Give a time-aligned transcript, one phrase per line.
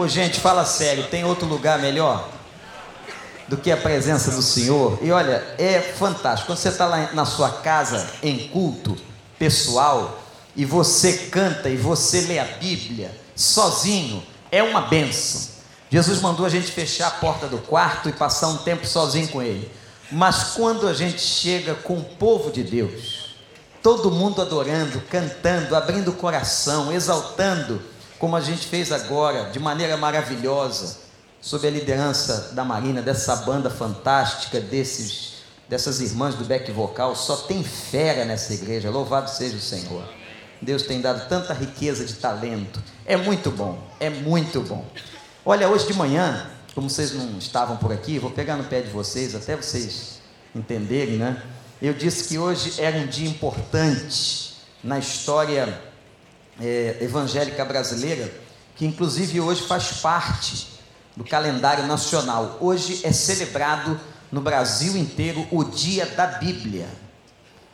[0.00, 2.26] Ô, gente, fala sério, tem outro lugar melhor
[3.46, 4.98] do que a presença do Senhor?
[5.02, 6.46] E olha, é fantástico.
[6.46, 8.96] Quando você está lá na sua casa, em culto
[9.38, 10.18] pessoal,
[10.56, 15.50] e você canta e você lê a Bíblia sozinho, é uma benção.
[15.90, 19.42] Jesus mandou a gente fechar a porta do quarto e passar um tempo sozinho com
[19.42, 19.70] Ele.
[20.10, 23.34] Mas quando a gente chega com o povo de Deus,
[23.82, 27.82] todo mundo adorando, cantando, abrindo o coração, exaltando,
[28.20, 30.98] como a gente fez agora, de maneira maravilhosa,
[31.40, 37.34] sob a liderança da Marina, dessa banda fantástica, desses, dessas irmãs do back vocal, só
[37.34, 40.04] tem fera nessa igreja, louvado seja o Senhor.
[40.60, 44.84] Deus tem dado tanta riqueza de talento, é muito bom, é muito bom.
[45.42, 48.90] Olha, hoje de manhã, como vocês não estavam por aqui, vou pegar no pé de
[48.90, 50.20] vocês, até vocês
[50.54, 51.42] entenderem, né?
[51.80, 55.89] Eu disse que hoje era um dia importante na história
[56.60, 58.32] é, evangélica brasileira,
[58.76, 60.68] que inclusive hoje faz parte
[61.16, 62.58] do calendário nacional.
[62.60, 63.98] Hoje é celebrado
[64.30, 66.86] no Brasil inteiro o Dia da Bíblia.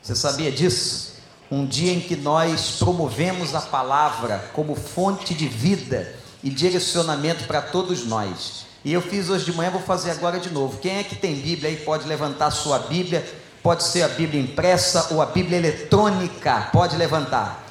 [0.03, 1.17] Você sabia disso?
[1.51, 7.61] Um dia em que nós promovemos a palavra como fonte de vida e direcionamento para
[7.61, 8.67] todos nós.
[8.84, 10.79] E eu fiz hoje de manhã, vou fazer agora de novo.
[10.79, 13.25] Quem é que tem Bíblia aí pode levantar sua Bíblia?
[13.62, 16.69] Pode ser a Bíblia impressa ou a Bíblia eletrônica.
[16.73, 17.66] Pode levantar.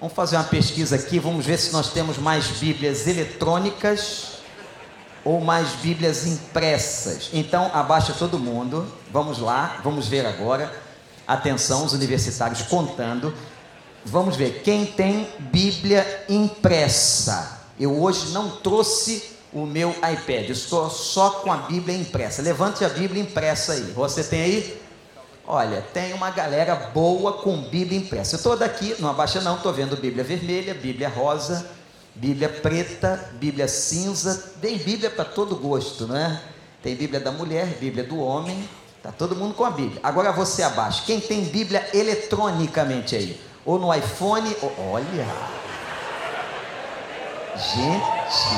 [0.00, 4.38] Vamos fazer uma pesquisa aqui, vamos ver se nós temos mais Bíblias eletrônicas
[5.24, 7.30] ou mais Bíblias impressas.
[7.32, 8.86] Então, abaixa todo mundo.
[9.12, 10.72] Vamos lá, vamos ver agora.
[11.26, 13.34] Atenção, os universitários contando.
[14.04, 17.58] Vamos ver quem tem Bíblia impressa.
[17.78, 22.40] Eu hoje não trouxe o meu iPad, estou só com a Bíblia impressa.
[22.40, 23.92] Levante a Bíblia impressa aí.
[23.96, 24.80] Você tem aí?
[25.50, 28.34] Olha, tem uma galera boa com Bíblia impressa.
[28.34, 31.66] Eu estou daqui, não abaixa não, estou vendo Bíblia vermelha, Bíblia rosa,
[32.14, 34.52] Bíblia preta, Bíblia cinza.
[34.60, 36.38] Tem Bíblia para todo gosto, não é?
[36.82, 38.68] Tem Bíblia da mulher, Bíblia do homem.
[39.02, 39.98] Tá todo mundo com a Bíblia.
[40.02, 41.02] Agora você abaixa.
[41.06, 43.40] Quem tem Bíblia eletronicamente aí?
[43.64, 44.54] Ou no iPhone?
[44.60, 44.92] Ou...
[44.92, 45.26] Olha!
[47.56, 48.52] Gente!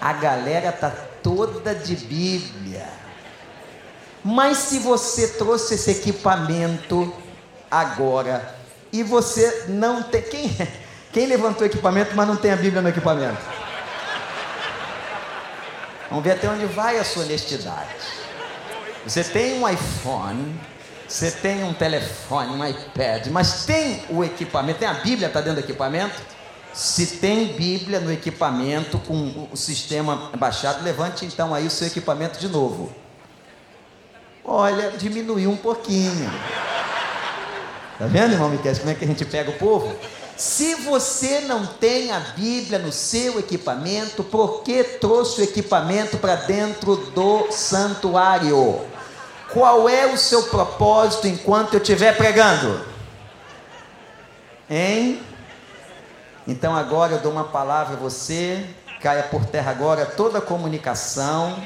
[0.00, 0.90] A galera tá
[1.22, 3.03] toda de Bíblia.
[4.24, 7.12] Mas se você trouxe esse equipamento
[7.70, 8.56] agora
[8.90, 10.22] e você não tem.
[10.22, 10.56] Quem,
[11.12, 13.42] quem levantou o equipamento, mas não tem a Bíblia no equipamento?
[16.08, 17.90] Vamos ver até onde vai a sua honestidade.
[19.04, 20.58] Você tem um iPhone,
[21.06, 25.60] você tem um telefone, um iPad, mas tem o equipamento, tem a Bíblia, está dentro
[25.60, 26.22] do equipamento?
[26.72, 32.38] Se tem Bíblia no equipamento com o sistema baixado, levante então aí o seu equipamento
[32.38, 33.03] de novo.
[34.44, 36.30] Olha, diminuiu um pouquinho.
[37.98, 39.96] Tá vendo, irmão Miquel, como é que a gente pega o povo?
[40.36, 46.34] Se você não tem a Bíblia no seu equipamento, por que trouxe o equipamento para
[46.34, 48.80] dentro do santuário?
[49.52, 52.84] Qual é o seu propósito enquanto eu estiver pregando?
[54.68, 55.22] Hein?
[56.46, 58.66] Então agora eu dou uma palavra a você,
[59.00, 61.56] caia por terra agora toda comunicação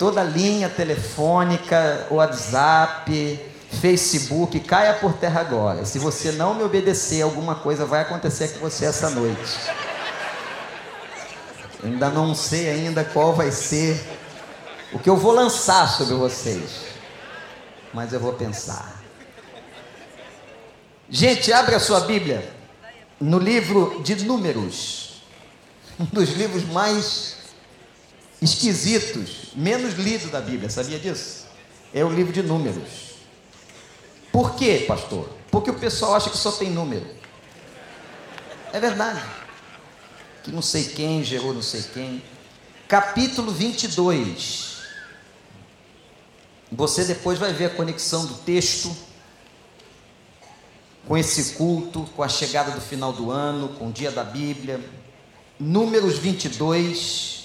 [0.00, 3.38] toda linha telefônica, WhatsApp,
[3.82, 5.84] Facebook, caia por terra agora.
[5.84, 9.58] Se você não me obedecer, alguma coisa vai acontecer com você essa noite.
[11.84, 14.02] Ainda não sei ainda qual vai ser
[14.90, 16.86] o que eu vou lançar sobre vocês.
[17.92, 19.02] Mas eu vou pensar.
[21.10, 22.50] Gente, abre a sua Bíblia
[23.20, 25.10] no livro de Números.
[26.00, 27.39] Um dos livros mais
[28.40, 31.46] esquisitos, menos lido da Bíblia, sabia disso?
[31.92, 33.10] É o livro de números.
[34.32, 35.28] Por quê, pastor?
[35.50, 37.06] Porque o pessoal acha que só tem número.
[38.72, 39.22] É verdade.
[40.42, 42.22] Que não sei quem gerou não sei quem.
[42.88, 44.78] Capítulo 22.
[46.72, 48.96] Você depois vai ver a conexão do texto
[51.06, 54.80] com esse culto, com a chegada do final do ano, com o dia da Bíblia.
[55.58, 57.39] Números 22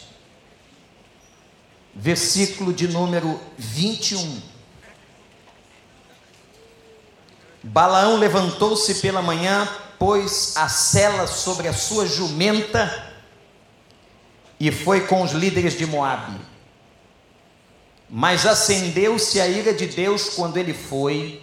[1.96, 4.42] versículo de número 21.
[7.64, 13.14] Balaão levantou-se pela manhã, pôs a cela sobre a sua jumenta
[14.60, 16.40] e foi com os líderes de Moabe.
[18.10, 21.42] Mas acendeu-se a ira de Deus quando ele foi,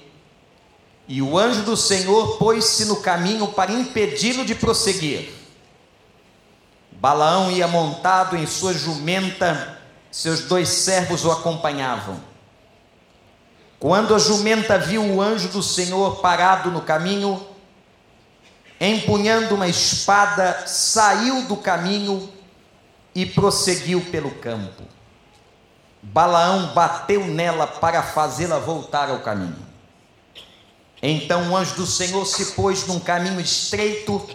[1.08, 5.32] e o anjo do Senhor pôs-se no caminho para impedi-lo de prosseguir.
[6.92, 9.81] Balaão ia montado em sua jumenta
[10.12, 12.20] seus dois servos o acompanhavam.
[13.80, 17.44] Quando a jumenta viu o anjo do Senhor parado no caminho,
[18.78, 22.30] empunhando uma espada, saiu do caminho
[23.14, 24.82] e prosseguiu pelo campo.
[26.02, 29.66] Balaão bateu nela para fazê-la voltar ao caminho.
[31.02, 34.28] Então o anjo do Senhor se pôs num caminho estreito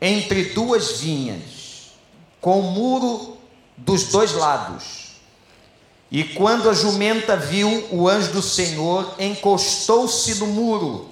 [0.00, 1.92] entre duas vinhas,
[2.40, 3.35] com o muro
[3.76, 5.06] dos dois lados.
[6.10, 11.10] E quando a jumenta viu o anjo do Senhor, encostou-se no muro,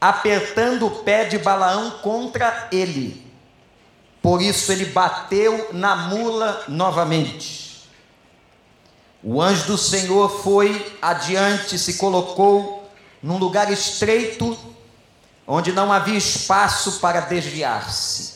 [0.00, 3.24] apertando o pé de Balaão contra ele.
[4.20, 7.88] Por isso ele bateu na mula novamente.
[9.22, 12.90] O anjo do Senhor foi adiante, se colocou
[13.22, 14.58] num lugar estreito,
[15.46, 18.34] onde não havia espaço para desviar-se,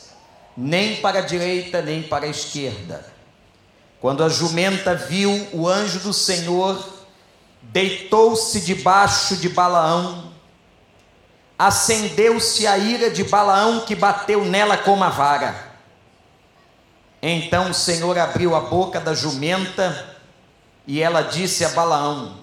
[0.55, 3.10] nem para a direita, nem para a esquerda.
[4.01, 6.83] Quando a jumenta viu o anjo do Senhor,
[7.61, 10.33] deitou-se debaixo de Balaão,
[11.57, 15.69] acendeu-se a ira de Balaão que bateu nela com uma vara.
[17.21, 20.17] Então o Senhor abriu a boca da jumenta
[20.87, 22.39] e ela disse a Balaão: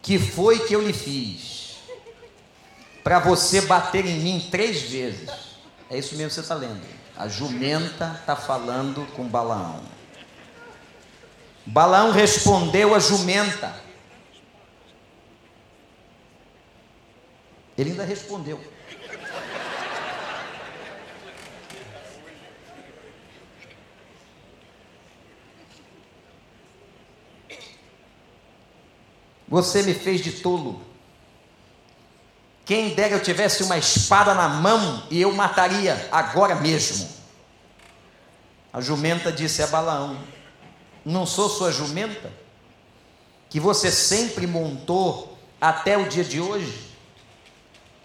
[0.00, 1.74] Que foi que eu lhe fiz?
[3.02, 5.28] Para você bater em mim três vezes.
[5.90, 6.80] É isso mesmo que você está lendo.
[7.14, 9.80] A jumenta está falando com Balaão.
[11.66, 13.74] Balaão respondeu a jumenta.
[17.76, 18.60] Ele ainda respondeu.
[29.48, 30.82] Você me fez de tolo.
[32.64, 37.08] Quem dera eu tivesse uma espada na mão e eu mataria agora mesmo.
[38.72, 40.18] A jumenta disse a Balaão:
[41.04, 42.32] Não sou sua jumenta?
[43.50, 46.92] Que você sempre montou até o dia de hoje?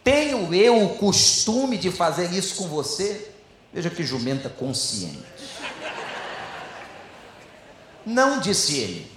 [0.03, 3.31] Tenho eu o costume de fazer isso com você?
[3.73, 5.23] Veja que jumenta consciente.
[8.05, 9.11] Não disse ele.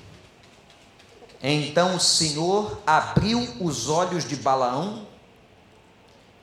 [1.43, 5.07] Então o Senhor abriu os olhos de Balaão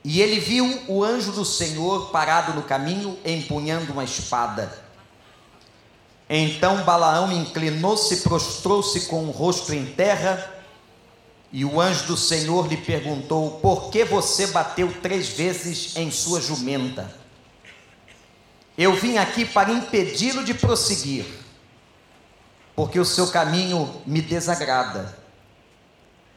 [0.02, 4.79] e ele viu o anjo do Senhor parado no caminho, empunhando uma espada.
[6.30, 10.48] Então Balaão inclinou-se, prostrou-se com o rosto em terra,
[11.52, 16.40] e o anjo do Senhor lhe perguntou: Por que você bateu três vezes em sua
[16.40, 17.12] jumenta?
[18.78, 21.26] Eu vim aqui para impedi-lo de prosseguir
[22.80, 25.14] porque o seu caminho me desagrada.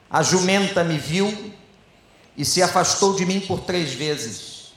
[0.09, 1.53] A jumenta me viu
[2.35, 4.73] e se afastou de mim por três vezes.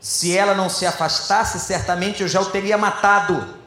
[0.00, 3.59] Se ela não se afastasse, certamente eu já o teria matado,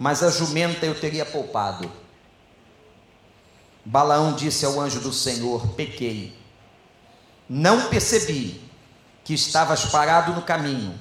[0.00, 1.92] mas a jumenta eu teria poupado.
[3.84, 6.34] Balaão disse ao anjo do Senhor: Pequei.
[7.46, 8.62] Não percebi
[9.22, 10.98] que estavas parado no caminho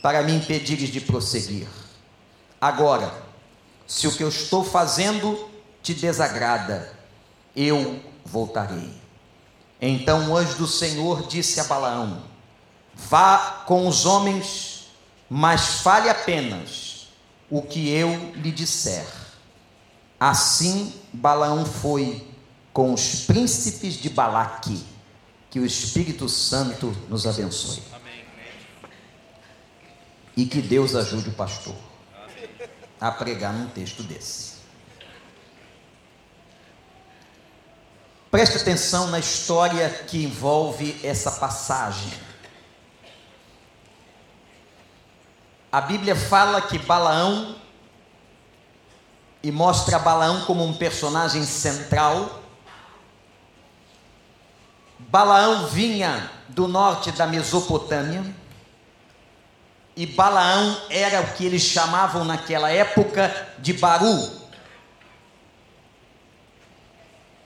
[0.00, 1.66] para me impedires de prosseguir.
[2.60, 3.12] Agora,
[3.84, 5.50] se o que eu estou fazendo
[5.82, 6.96] te desagrada,
[7.56, 8.94] eu voltarei.
[9.80, 12.22] Então o anjo do Senhor disse a Balaão:
[12.94, 14.86] Vá com os homens,
[15.28, 16.89] mas fale apenas
[17.50, 19.06] o que eu lhe disser.
[20.18, 22.26] Assim Balaão foi
[22.72, 24.84] com os príncipes de Balaque.
[25.50, 27.82] Que o Espírito Santo nos abençoe.
[30.36, 31.74] E que Deus ajude o pastor
[33.00, 34.60] a pregar num texto desse.
[38.30, 42.12] Preste atenção na história que envolve essa passagem.
[45.72, 47.56] A Bíblia fala que Balaão,
[49.42, 52.42] e mostra Balaão como um personagem central.
[54.98, 58.22] Balaão vinha do norte da Mesopotâmia
[59.96, 64.40] e Balaão era o que eles chamavam naquela época de Baru.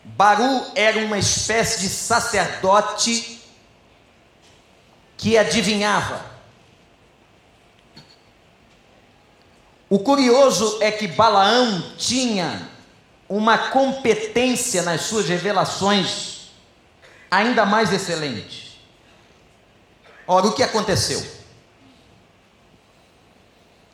[0.05, 3.41] Baru era uma espécie de sacerdote
[5.17, 6.34] que adivinhava.
[9.95, 12.69] O curioso é que Balaão tinha
[13.29, 16.49] uma competência nas suas revelações
[17.31, 18.85] ainda mais excelente.
[20.27, 21.25] Ora, o que aconteceu?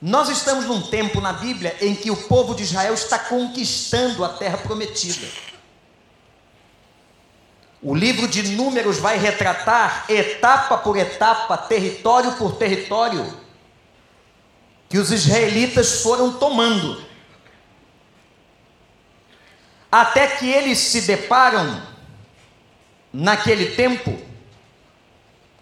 [0.01, 4.31] Nós estamos num tempo na Bíblia em que o povo de Israel está conquistando a
[4.31, 5.29] terra prometida.
[7.83, 13.40] O livro de Números vai retratar etapa por etapa, território por território,
[14.91, 17.01] que os israelitas foram tomando.
[19.91, 21.81] Até que eles se deparam,
[23.13, 24.21] naquele tempo,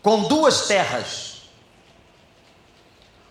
[0.03, 1.43] com duas terras.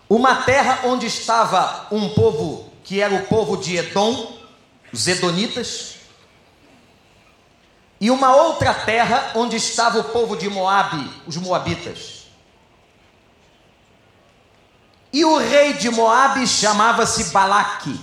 [0.08, 4.38] Uma terra onde estava um povo que era o povo de Edom,
[4.92, 5.96] os Edonitas,
[8.00, 12.17] e uma outra terra onde estava o povo de Moabe, os Moabitas.
[15.12, 17.98] E o rei de Moabe chamava-se Balaque.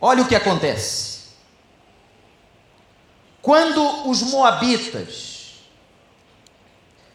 [0.00, 1.14] Olha o que acontece.
[3.40, 5.34] Quando os moabitas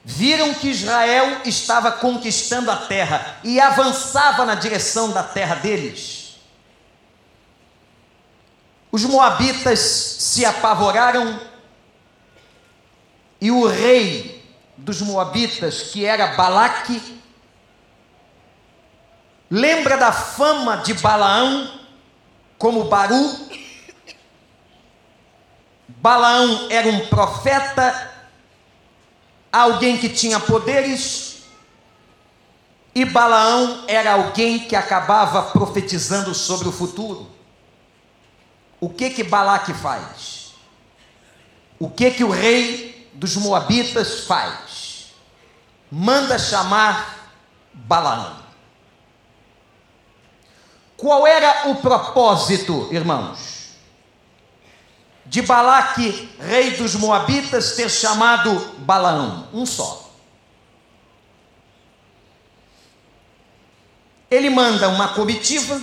[0.03, 6.35] viram que Israel estava conquistando a terra e avançava na direção da terra deles,
[8.91, 11.39] os moabitas se apavoraram
[13.39, 14.38] e o rei
[14.79, 17.19] dos moabitas, que era Balaque,
[19.49, 21.79] lembra da fama de Balaão
[22.57, 23.49] como Baru.
[25.87, 28.11] Balaão era um profeta,
[29.51, 31.43] alguém que tinha poderes,
[32.93, 37.29] e Balaão era alguém que acabava profetizando sobre o futuro.
[38.79, 40.53] O que que Balaque faz?
[41.77, 44.68] O que que o rei dos moabitas faz?
[45.91, 47.31] Manda chamar
[47.73, 48.37] Balaão.
[50.95, 53.69] Qual era o propósito, irmãos?
[55.25, 59.47] De Balaque, rei dos Moabitas, ter chamado Balaão?
[59.53, 60.11] Um só.
[64.29, 65.81] Ele manda uma comitiva,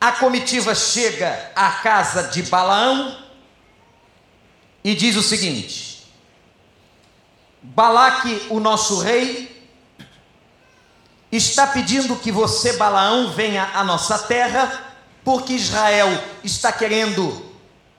[0.00, 3.18] a comitiva chega à casa de Balaão
[4.82, 5.95] e diz o seguinte:
[7.74, 9.56] Balaque, o nosso rei,
[11.30, 14.94] está pedindo que você, Balaão, venha à nossa terra,
[15.24, 16.08] porque Israel
[16.44, 17.44] está querendo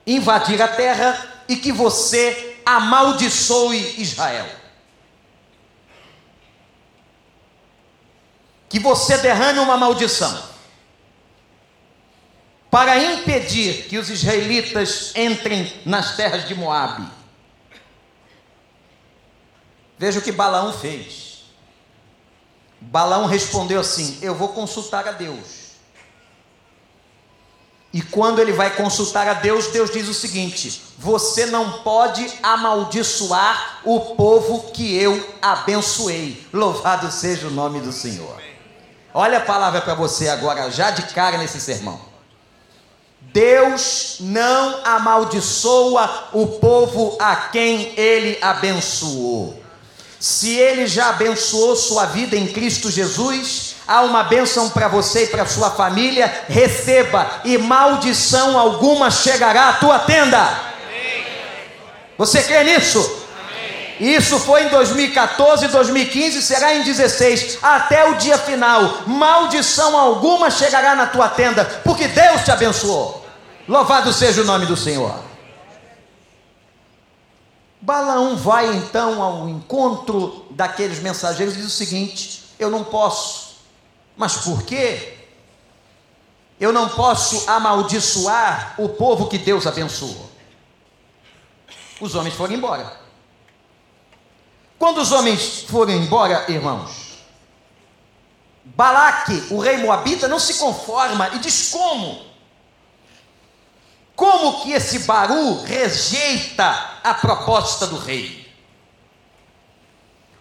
[0.06, 4.46] invadir a terra e que você amaldiçoe Israel.
[8.68, 10.48] Que você derrame uma maldição
[12.70, 17.17] para impedir que os israelitas entrem nas terras de Moabe.
[19.98, 21.44] Veja o que Balaão fez.
[22.80, 25.68] Balaão respondeu assim: Eu vou consultar a Deus.
[27.92, 33.80] E quando ele vai consultar a Deus, Deus diz o seguinte: Você não pode amaldiçoar
[33.84, 36.46] o povo que eu abençoei.
[36.52, 38.40] Louvado seja o nome do Senhor.
[39.12, 41.98] Olha a palavra para você agora, já de cara nesse sermão.
[43.32, 49.67] Deus não amaldiçoa o povo a quem ele abençoou.
[50.20, 55.26] Se ele já abençoou sua vida em Cristo Jesus, há uma bênção para você e
[55.28, 60.68] para sua família, receba, e maldição alguma chegará à tua tenda.
[62.16, 63.26] Você crê nisso?
[64.00, 69.02] Isso foi em 2014, 2015, será em 16, até o dia final.
[69.06, 73.24] Maldição alguma chegará na tua tenda, porque Deus te abençoou.
[73.68, 75.27] Louvado seja o nome do Senhor.
[77.88, 83.56] Balaão vai então ao encontro daqueles mensageiros e diz o seguinte: Eu não posso.
[84.14, 85.16] Mas por quê?
[86.60, 90.28] Eu não posso amaldiçoar o povo que Deus abençoou.
[91.98, 93.00] Os homens foram embora.
[94.78, 97.20] Quando os homens foram embora, irmãos,
[98.66, 102.27] Balaque, o rei Moabita, não se conforma e diz: Como?
[104.18, 106.64] Como que esse Baru rejeita
[107.04, 108.52] a proposta do rei?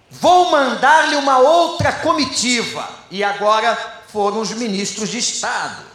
[0.09, 2.89] Vou mandar-lhe uma outra comitiva.
[3.11, 3.75] E agora
[4.07, 5.85] foram os ministros de Estado.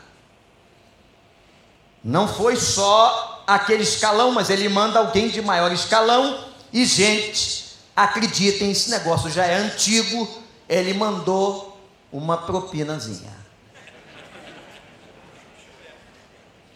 [2.04, 6.38] Não foi só aquele escalão, mas ele manda alguém de maior escalão.
[6.72, 10.28] E, gente, acreditem, esse negócio já é antigo.
[10.68, 11.80] Ele mandou
[12.12, 13.36] uma propinazinha.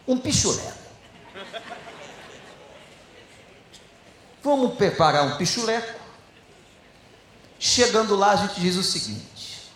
[0.09, 0.75] Um pichulé.
[4.47, 5.99] Vamos preparar um pichuleco.
[7.59, 9.73] Chegando lá, a gente diz o seguinte: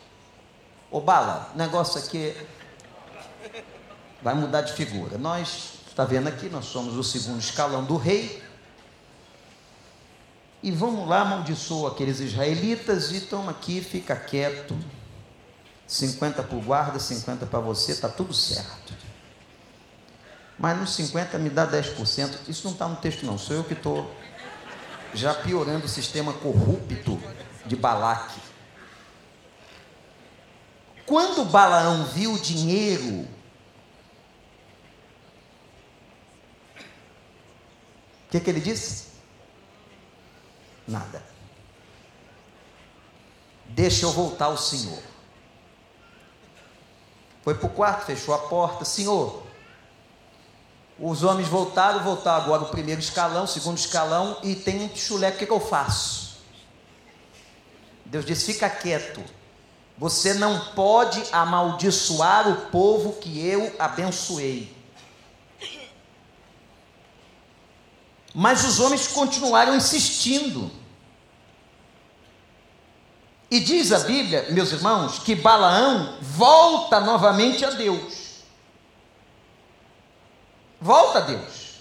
[0.89, 2.37] Ô Bala, o negócio aqui
[4.23, 5.19] vai mudar de figura.
[5.19, 8.41] Nós, está vendo aqui, nós somos o segundo escalão do rei.
[10.63, 14.79] E vamos lá, amaldiçoa aqueles israelitas e toma aqui, fica quieto.
[15.85, 18.95] 50 para o guarda, 50 para você, está tudo certo.
[20.57, 22.47] Mas nos 50 me dá 10%.
[22.47, 24.09] Isso não está no texto, não, sou eu que estou
[25.15, 27.21] já piorando o sistema corrupto
[27.67, 28.41] de Balaque.
[31.07, 33.27] Quando Balaão viu o dinheiro,
[38.27, 39.11] o que, que ele disse?
[40.91, 41.23] nada.
[43.67, 45.01] Deixa eu voltar ao Senhor.
[47.43, 48.85] Foi para o quarto, fechou a porta.
[48.85, 49.47] Senhor,
[51.01, 55.31] os homens voltaram, voltaram agora o primeiro escalão, o segundo escalão, e tem um chulé,
[55.31, 56.41] o que, que eu faço?
[58.05, 59.23] Deus disse: fica quieto.
[59.97, 64.75] Você não pode amaldiçoar o povo que eu abençoei.
[68.35, 70.71] Mas os homens continuaram insistindo.
[73.51, 78.20] E diz a Bíblia, meus irmãos, que Balaão volta novamente a Deus.
[80.81, 81.81] Volta a Deus.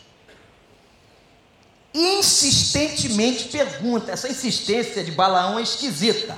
[1.93, 4.11] Insistentemente pergunta.
[4.11, 6.37] Essa insistência de Balaão é esquisita.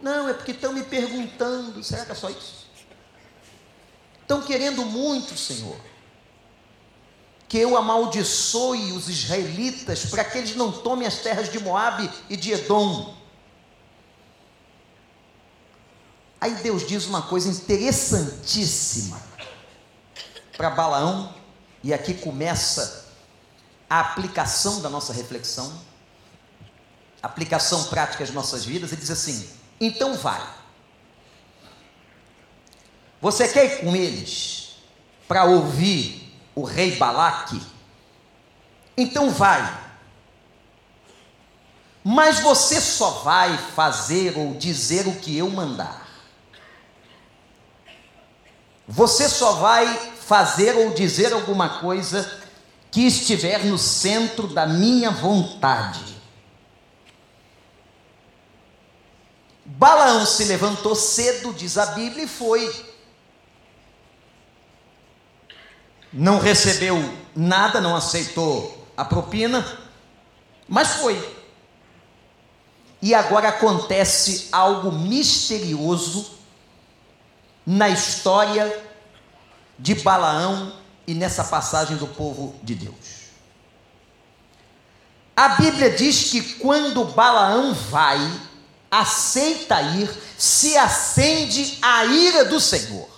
[0.00, 1.82] Não, é porque estão me perguntando.
[1.84, 2.66] Será que é só isso?
[4.22, 5.76] Estão querendo muito, Senhor
[7.50, 12.36] que eu amaldiçoe os israelitas para que eles não tomem as terras de Moabe e
[12.36, 13.12] de Edom.
[16.40, 19.29] Aí Deus diz uma coisa interessantíssima
[20.60, 21.34] para Balaão,
[21.82, 23.06] e aqui começa
[23.88, 25.72] a aplicação da nossa reflexão,
[27.22, 29.48] aplicação prática às nossas vidas, ele diz assim:
[29.80, 30.46] então vai.
[33.22, 34.76] Você quer ir com eles
[35.26, 37.62] para ouvir o rei Balaque,
[38.98, 39.80] então vai.
[42.04, 46.06] Mas você só vai fazer ou dizer o que eu mandar.
[48.86, 52.40] Você só vai fazer ou dizer alguma coisa
[52.88, 56.20] que estiver no centro da minha vontade.
[59.64, 62.72] Balaão se levantou cedo, diz a Bíblia, e foi.
[66.12, 66.96] não recebeu
[67.34, 69.66] nada, não aceitou a propina,
[70.68, 71.40] mas foi.
[73.02, 76.38] E agora acontece algo misterioso
[77.66, 78.89] na história
[79.80, 80.72] de Balaão
[81.06, 83.20] e nessa passagem do povo de Deus.
[85.36, 88.18] A Bíblia diz que quando Balaão vai,
[88.90, 93.10] aceita ir, se acende a ira do Senhor.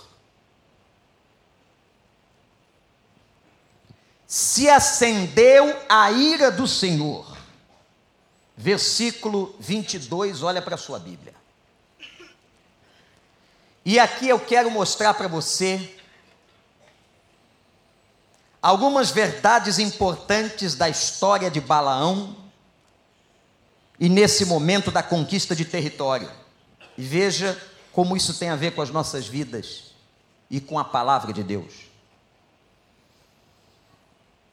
[4.33, 7.37] se acendeu a ira do Senhor.
[8.57, 11.35] Versículo 22, olha para a sua Bíblia.
[13.85, 15.95] E aqui eu quero mostrar para você
[18.63, 22.33] algumas verdades importantes da história de Balaão
[23.99, 26.31] e nesse momento da conquista de território.
[26.97, 29.91] E veja como isso tem a ver com as nossas vidas
[30.49, 31.73] e com a palavra de Deus.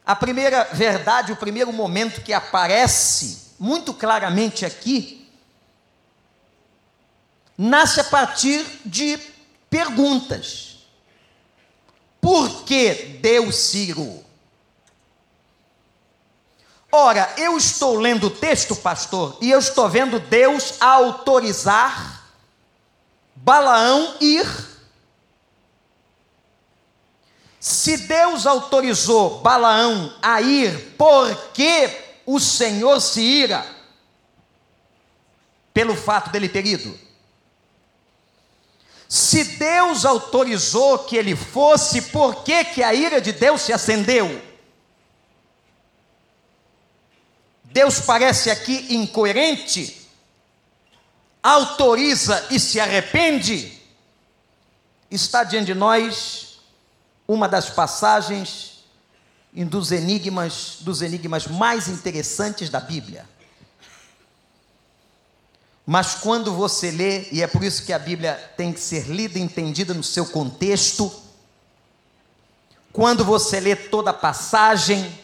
[0.05, 5.25] A primeira verdade, o primeiro momento que aparece muito claramente aqui,
[7.57, 9.17] nasce a partir de
[9.69, 10.70] perguntas.
[12.21, 14.23] Por que deu Ciro?
[16.91, 22.21] Ora, eu estou lendo o texto, pastor, e eu estou vendo Deus autorizar
[23.35, 24.45] Balaão ir
[27.61, 33.63] se Deus autorizou Balaão a ir, por que o Senhor se ira?
[35.71, 36.99] Pelo fato dele ter ido.
[39.11, 44.41] Se Deus autorizou que ele fosse, por que, que a ira de Deus se acendeu?
[47.65, 50.07] Deus parece aqui incoerente,
[51.43, 53.77] autoriza e se arrepende.
[55.09, 56.61] Está diante de nós
[57.27, 58.85] uma das passagens
[59.51, 63.27] dos enigmas, dos enigmas mais interessantes da Bíblia.
[65.85, 69.39] Mas quando você lê, e é por isso que a Bíblia tem que ser lida
[69.39, 71.11] e entendida no seu contexto,
[72.93, 75.19] quando você lê toda a passagem,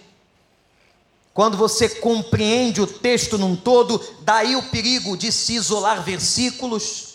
[1.33, 7.07] quando você compreende o texto num todo, daí o perigo de se isolar versículos,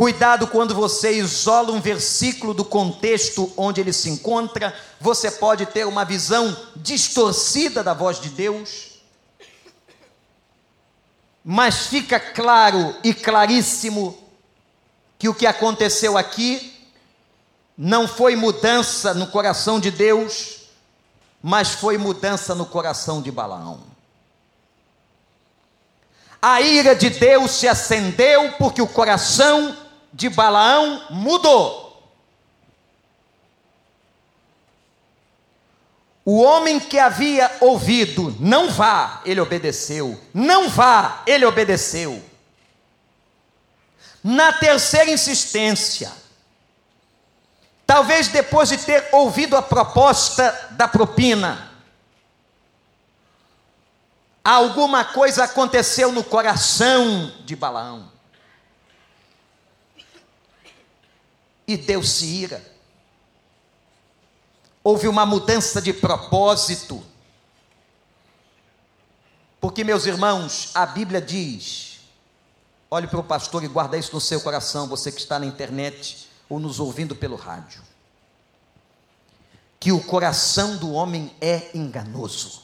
[0.00, 5.86] Cuidado quando você isola um versículo do contexto onde ele se encontra, você pode ter
[5.86, 8.89] uma visão distorcida da voz de Deus.
[11.44, 14.16] Mas fica claro e claríssimo
[15.18, 16.88] que o que aconteceu aqui
[17.76, 20.60] não foi mudança no coração de Deus,
[21.42, 23.80] mas foi mudança no coração de Balaão.
[26.42, 29.76] A ira de Deus se acendeu porque o coração
[30.12, 31.89] de Balaão mudou.
[36.32, 40.16] O homem que havia ouvido, não vá, ele obedeceu.
[40.32, 42.24] Não vá, ele obedeceu.
[44.22, 46.12] Na terceira insistência,
[47.84, 51.68] talvez depois de ter ouvido a proposta da propina,
[54.44, 58.08] alguma coisa aconteceu no coração de Balaão.
[61.66, 62.79] E deu-se ira.
[64.82, 67.04] Houve uma mudança de propósito.
[69.60, 72.00] Porque, meus irmãos, a Bíblia diz:
[72.90, 76.28] olhe para o pastor e guarda isso no seu coração, você que está na internet
[76.48, 77.82] ou nos ouvindo pelo rádio.
[79.78, 82.62] Que o coração do homem é enganoso.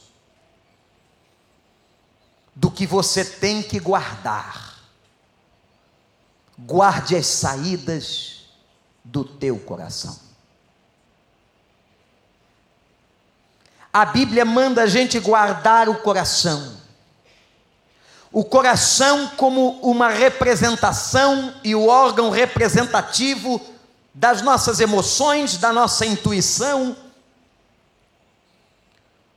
[2.55, 4.81] Do que você tem que guardar.
[6.59, 8.47] Guarde as saídas
[9.05, 10.26] do teu coração.
[13.97, 16.77] A Bíblia manda a gente guardar o coração.
[18.31, 23.59] O coração, como uma representação e o órgão representativo
[24.13, 26.95] das nossas emoções, da nossa intuição.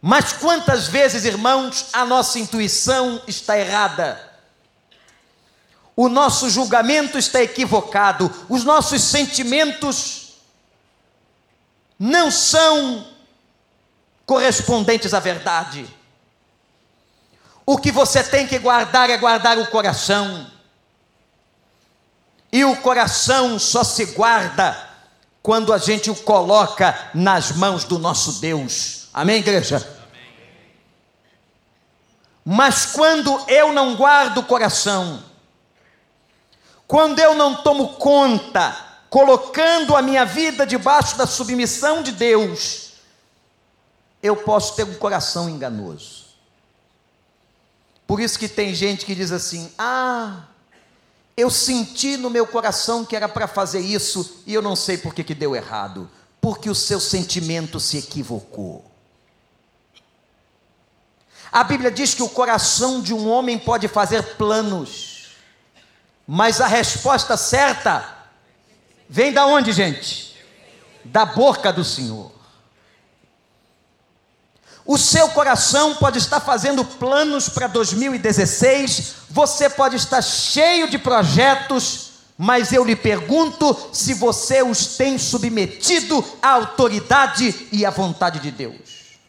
[0.02, 4.22] Mas quantas vezes, irmãos, a nossa intuição está errada?
[5.96, 10.34] O nosso julgamento está equivocado, os nossos sentimentos
[11.98, 13.08] não são
[14.30, 15.90] correspondentes à verdade.
[17.66, 20.46] O que você tem que guardar é guardar o coração.
[22.52, 24.78] E o coração só se guarda
[25.42, 29.08] quando a gente o coloca nas mãos do nosso Deus.
[29.12, 30.00] Amém, igreja?
[32.46, 35.24] Mas quando eu não guardo o coração,
[36.86, 38.78] quando eu não tomo conta,
[39.10, 42.89] colocando a minha vida debaixo da submissão de Deus,
[44.22, 46.26] eu posso ter um coração enganoso.
[48.06, 50.44] Por isso que tem gente que diz assim: ah,
[51.38, 55.14] eu senti no meu coração que era para fazer isso e eu não sei por
[55.14, 56.10] que, que deu errado.
[56.42, 58.90] Porque o seu sentimento se equivocou.
[61.52, 65.36] A Bíblia diz que o coração de um homem pode fazer planos,
[66.28, 68.18] mas a resposta certa
[69.10, 70.38] vem da onde, gente?
[71.04, 72.39] Da boca do Senhor.
[74.92, 82.10] O seu coração pode estar fazendo planos para 2016, você pode estar cheio de projetos,
[82.36, 88.50] mas eu lhe pergunto se você os tem submetido à autoridade e à vontade de
[88.50, 89.20] Deus.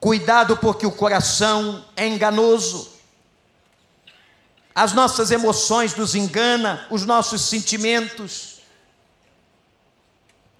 [0.00, 2.90] Cuidado, porque o coração é enganoso.
[4.74, 8.58] As nossas emoções nos enganam, os nossos sentimentos.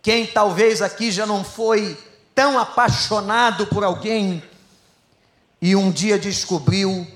[0.01, 1.99] Quem talvez aqui já não foi
[2.35, 4.43] tão apaixonado por alguém
[5.61, 7.07] e um dia descobriu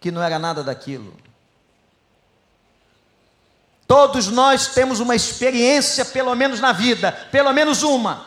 [0.00, 1.16] que não era nada daquilo.
[3.86, 8.26] Todos nós temos uma experiência, pelo menos na vida, pelo menos uma,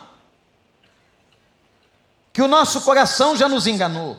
[2.32, 4.18] que o nosso coração já nos enganou.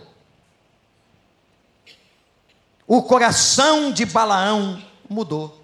[2.85, 5.59] O coração de Balaão mudou.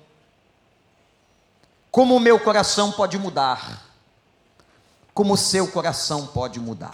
[1.92, 3.87] Como o meu coração pode mudar?
[5.18, 6.94] Como o seu coração pode mudar.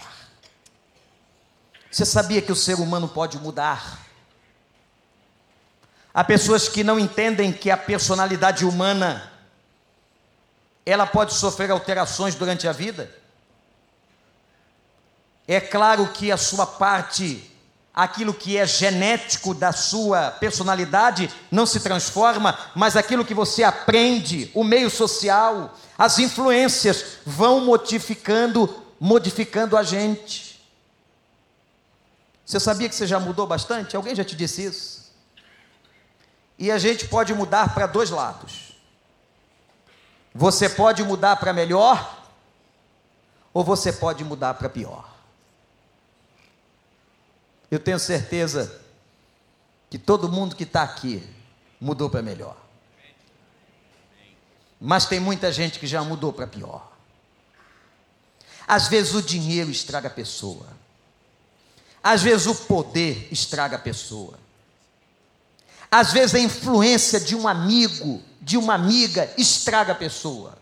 [1.90, 4.00] Você sabia que o ser humano pode mudar?
[6.14, 9.30] Há pessoas que não entendem que a personalidade humana
[10.86, 13.14] ela pode sofrer alterações durante a vida.
[15.46, 17.54] É claro que a sua parte,
[17.92, 24.50] aquilo que é genético da sua personalidade, não se transforma, mas aquilo que você aprende,
[24.54, 30.60] o meio social, as influências vão modificando, modificando a gente.
[32.44, 33.96] Você sabia que você já mudou bastante?
[33.96, 35.12] Alguém já te disse isso?
[36.58, 38.72] E a gente pode mudar para dois lados.
[40.34, 42.22] Você pode mudar para melhor,
[43.52, 45.08] ou você pode mudar para pior.
[47.70, 48.80] Eu tenho certeza
[49.88, 51.22] que todo mundo que está aqui
[51.80, 52.63] mudou para melhor.
[54.86, 56.92] Mas tem muita gente que já mudou para pior.
[58.68, 60.66] Às vezes o dinheiro estraga a pessoa.
[62.02, 64.38] Às vezes o poder estraga a pessoa.
[65.90, 70.58] Às vezes a influência de um amigo, de uma amiga, estraga a pessoa.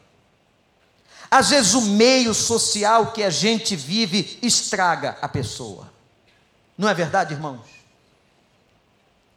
[1.28, 5.92] Às vezes o meio social que a gente vive estraga a pessoa.
[6.78, 7.66] Não é verdade, irmãos?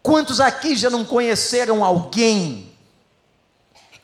[0.04, 2.75] Quantos aqui já não conheceram alguém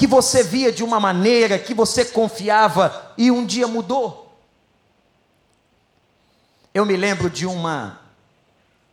[0.01, 4.35] que você via de uma maneira, que você confiava e um dia mudou.
[6.73, 8.01] Eu me lembro de uma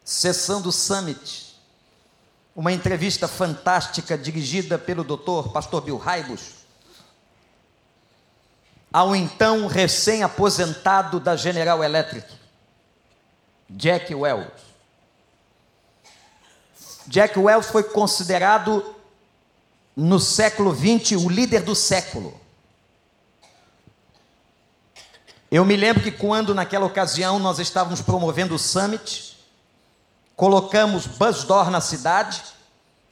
[0.05, 1.59] sessão do Summit,
[2.55, 6.57] uma entrevista fantástica dirigida pelo doutor pastor Bill Raibus,
[8.93, 12.31] ao então recém-aposentado da General Electric,
[13.71, 14.53] Jack Wells.
[17.07, 18.98] Jack Wells foi considerado
[19.99, 22.41] no século XX o líder do século.
[25.51, 29.37] Eu me lembro que quando naquela ocasião nós estávamos promovendo o summit,
[30.37, 32.41] colocamos Buzz Door na cidade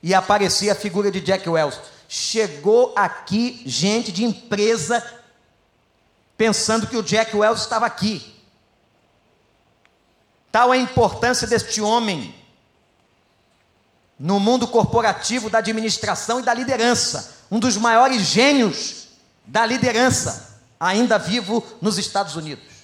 [0.01, 1.81] e aparecia a figura de Jack Wells.
[2.09, 5.05] Chegou aqui gente de empresa
[6.37, 8.33] pensando que o Jack Wells estava aqui.
[10.53, 12.33] Tal a importância deste homem
[14.19, 19.09] no mundo corporativo da administração e da liderança, um dos maiores gênios
[19.45, 22.77] da liderança ainda vivo nos Estados Unidos.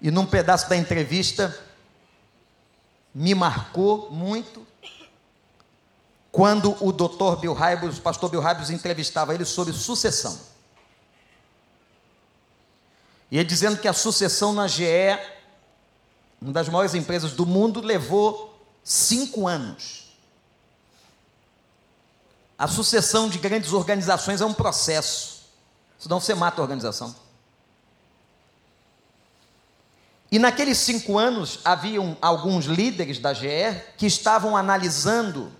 [0.00, 1.56] E num pedaço da entrevista,
[3.14, 4.66] me marcou muito
[6.30, 10.38] quando o doutor Bill Hybels, o pastor Bill Hybels entrevistava ele sobre sucessão.
[13.30, 15.18] E ele dizendo que a sucessão na GE,
[16.40, 18.47] uma das maiores empresas do mundo, levou
[18.88, 20.06] cinco anos.
[22.58, 25.42] A sucessão de grandes organizações é um processo.
[25.98, 27.14] Senão você mata a organização.
[30.32, 35.52] E naqueles cinco anos, haviam alguns líderes da GE que estavam analisando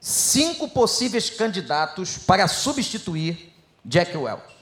[0.00, 3.52] cinco possíveis candidatos para substituir
[3.84, 4.56] Jack Welch.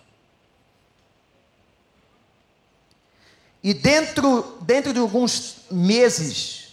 [3.63, 6.66] E dentro, dentro de alguns meses,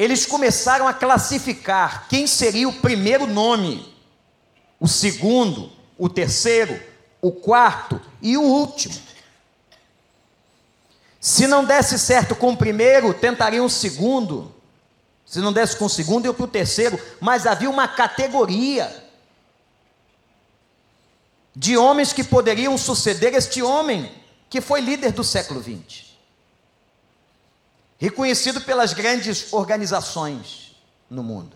[0.00, 3.94] eles começaram a classificar quem seria o primeiro nome,
[4.80, 6.80] o segundo, o terceiro,
[7.20, 8.94] o quarto e o último.
[11.20, 14.54] Se não desse certo com o primeiro, tentariam o segundo.
[15.26, 16.98] Se não desse com o segundo, eu para o terceiro.
[17.20, 19.04] Mas havia uma categoria
[21.54, 24.10] de homens que poderiam suceder este homem,
[24.48, 26.09] que foi líder do século XX.
[28.00, 30.74] Reconhecido pelas grandes organizações
[31.10, 31.54] no mundo.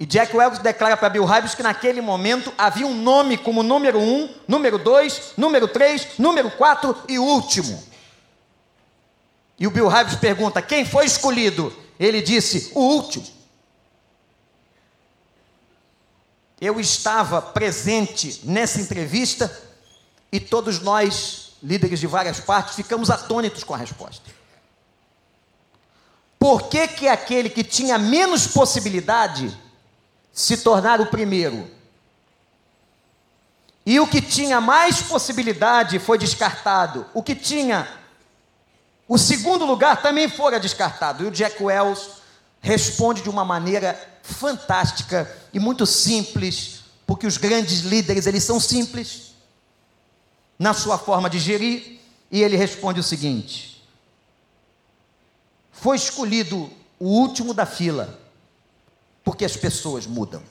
[0.00, 3.98] E Jack Welch declara para Bill Hybels que naquele momento havia um nome como número
[3.98, 7.80] um, número dois, número três, número quatro e último.
[9.58, 11.70] E o Bill Hybels pergunta: quem foi escolhido?
[12.00, 13.26] Ele disse: o último.
[16.58, 19.54] Eu estava presente nessa entrevista
[20.32, 24.30] e todos nós, líderes de várias partes, ficamos atônitos com a resposta.
[26.38, 29.52] Por que, que aquele que tinha menos possibilidade
[30.34, 31.70] se tornar o primeiro.
[33.86, 37.06] E o que tinha mais possibilidade foi descartado.
[37.14, 37.86] O que tinha
[39.06, 41.22] o segundo lugar também fora descartado.
[41.22, 42.08] E o Jack Wells
[42.60, 49.33] responde de uma maneira fantástica e muito simples, porque os grandes líderes, eles são simples
[50.64, 52.00] na sua forma de gerir,
[52.30, 53.84] e ele responde o seguinte:
[55.70, 58.18] Foi escolhido o último da fila
[59.22, 60.42] porque as pessoas mudam.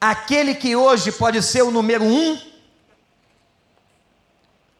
[0.00, 2.40] Aquele que hoje pode ser o número um,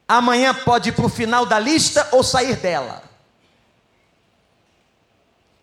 [0.07, 3.03] amanhã pode ir para o final da lista ou sair dela.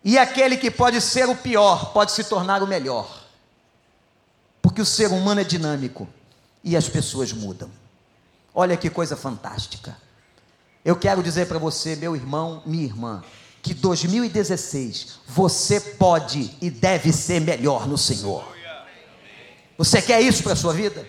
[0.01, 3.24] E aquele que pode ser o pior pode se tornar o melhor.
[4.75, 6.05] Porque o ser humano é dinâmico
[6.61, 7.71] e as pessoas mudam.
[8.53, 9.95] Olha que coisa fantástica.
[10.83, 13.23] Eu quero dizer para você, meu irmão, minha irmã,
[13.61, 18.45] que 2016 você pode e deve ser melhor no Senhor.
[19.77, 21.07] Você quer isso para a sua vida?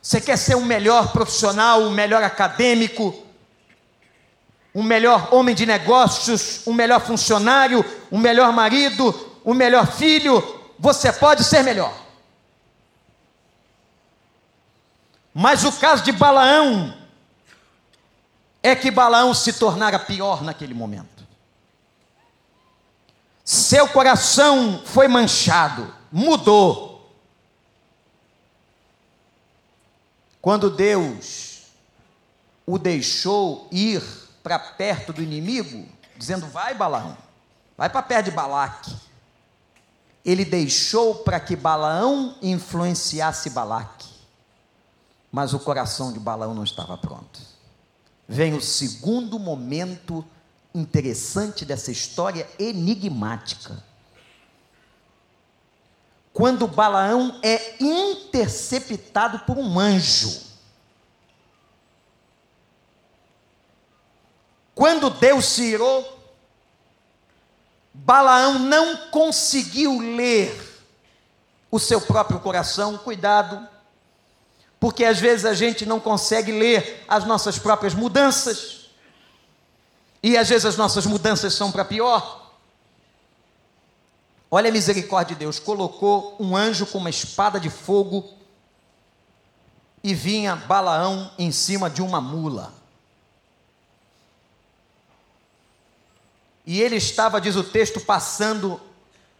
[0.00, 3.14] Você quer ser um melhor profissional, um melhor acadêmico,
[4.74, 10.42] um melhor homem de negócios, um melhor funcionário, um melhor marido, um melhor filho?
[10.78, 12.03] Você pode ser melhor.
[15.34, 16.96] Mas o caso de Balaão
[18.62, 21.26] é que Balaão se tornara pior naquele momento.
[23.44, 27.12] Seu coração foi manchado, mudou.
[30.40, 31.62] Quando Deus
[32.66, 34.02] o deixou ir
[34.42, 37.16] para perto do inimigo, dizendo: Vai, Balaão,
[37.76, 38.96] vai para perto de Balaque.
[40.24, 44.08] Ele deixou para que Balaão influenciasse Balaque,
[45.34, 47.40] mas o coração de Balaão não estava pronto
[48.28, 50.24] vem o segundo momento
[50.72, 53.82] interessante dessa história enigmática.
[56.32, 60.40] quando Balaão é interceptado por um anjo.
[64.72, 66.18] Quando Deus se irou,
[67.92, 70.84] Balaão não conseguiu ler
[71.70, 73.73] o seu próprio coração, cuidado,
[74.84, 78.90] porque às vezes a gente não consegue ler as nossas próprias mudanças,
[80.22, 82.52] e às vezes as nossas mudanças são para pior.
[84.50, 88.34] Olha a misericórdia de Deus, colocou um anjo com uma espada de fogo
[90.02, 92.70] e vinha Balaão em cima de uma mula.
[96.66, 98.78] E ele estava, diz o texto, passando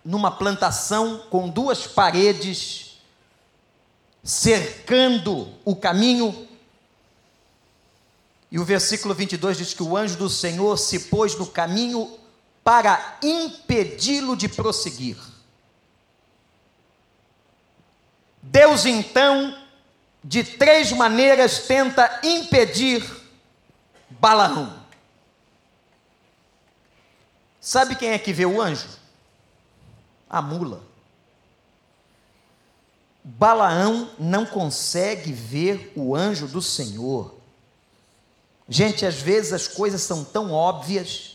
[0.02, 2.93] numa plantação com duas paredes
[4.24, 6.48] cercando o caminho.
[8.50, 12.18] E o versículo 22 diz que o anjo do Senhor se pôs no caminho
[12.62, 15.18] para impedi-lo de prosseguir.
[18.40, 19.58] Deus então,
[20.22, 23.04] de três maneiras, tenta impedir
[24.08, 24.82] Balaão.
[27.60, 28.88] Sabe quem é que vê o anjo?
[30.28, 30.93] A mula.
[33.24, 37.34] Balaão não consegue ver o anjo do Senhor.
[38.68, 41.34] Gente, às vezes as coisas são tão óbvias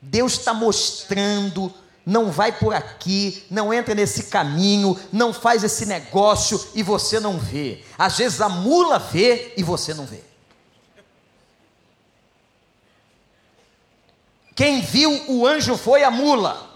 [0.00, 1.72] Deus está mostrando,
[2.06, 7.38] não vai por aqui, não entra nesse caminho, não faz esse negócio e você não
[7.38, 7.82] vê.
[7.98, 10.22] Às vezes a mula vê e você não vê.
[14.54, 16.67] Quem viu o anjo foi a mula.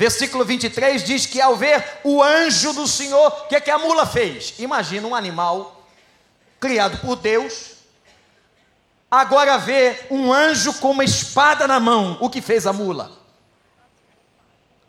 [0.00, 3.78] Versículo 23 diz que ao ver o anjo do Senhor, o que, é que a
[3.78, 4.54] mula fez?
[4.58, 5.84] Imagina um animal
[6.58, 7.72] criado por Deus,
[9.10, 13.12] agora vê um anjo com uma espada na mão, o que fez a mula?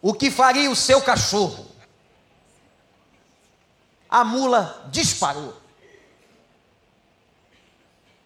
[0.01, 1.67] O que faria o seu cachorro?
[4.09, 5.53] A mula disparou,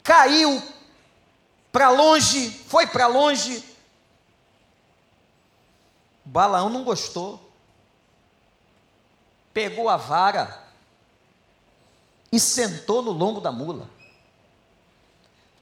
[0.03, 0.61] caiu
[1.71, 3.74] para longe, foi para longe.
[6.35, 7.49] Balaão não gostou,
[9.53, 10.63] pegou a vara
[12.31, 13.95] e sentou no lombo da mula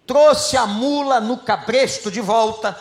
[0.05, 2.77] trouxe a mula no cabresto de volta,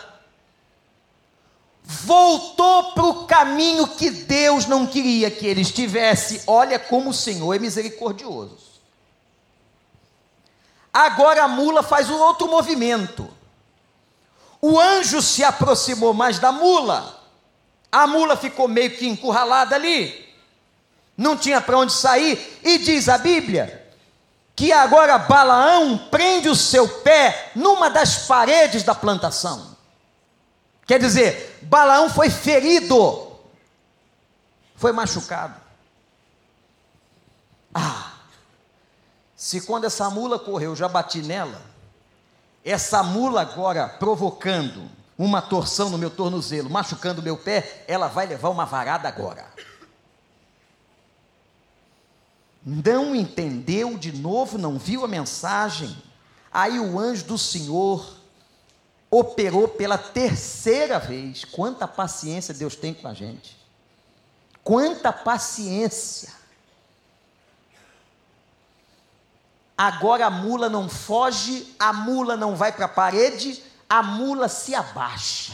[1.83, 6.43] voltou para o caminho que Deus não queria que ele estivesse.
[6.47, 8.73] Olha como o Senhor é misericordioso.
[10.93, 13.27] Agora a mula faz um outro movimento.
[14.61, 17.22] O anjo se aproximou mais da mula.
[17.93, 20.27] A mula ficou meio que encurralada ali.
[21.15, 22.59] Não tinha para onde sair.
[22.63, 23.87] E diz a Bíblia
[24.55, 29.77] que agora Balaão prende o seu pé numa das paredes da plantação.
[30.87, 33.31] Quer dizer, Balaão foi ferido,
[34.75, 35.61] foi machucado.
[37.75, 38.13] Ah,
[39.35, 41.61] se quando essa mula correu eu já bati nela,
[42.65, 48.49] essa mula agora provocando uma torção no meu tornozelo, machucando meu pé, ela vai levar
[48.49, 49.53] uma varada agora
[52.65, 55.95] não entendeu de novo, não viu a mensagem.
[56.51, 58.17] Aí o anjo do Senhor
[59.11, 61.43] operou pela terceira vez.
[61.43, 63.57] Quanta paciência Deus tem com a gente.
[64.63, 66.31] Quanta paciência.
[69.77, 74.73] Agora a mula não foge, a mula não vai para a parede, a mula se
[74.73, 75.53] abaixa.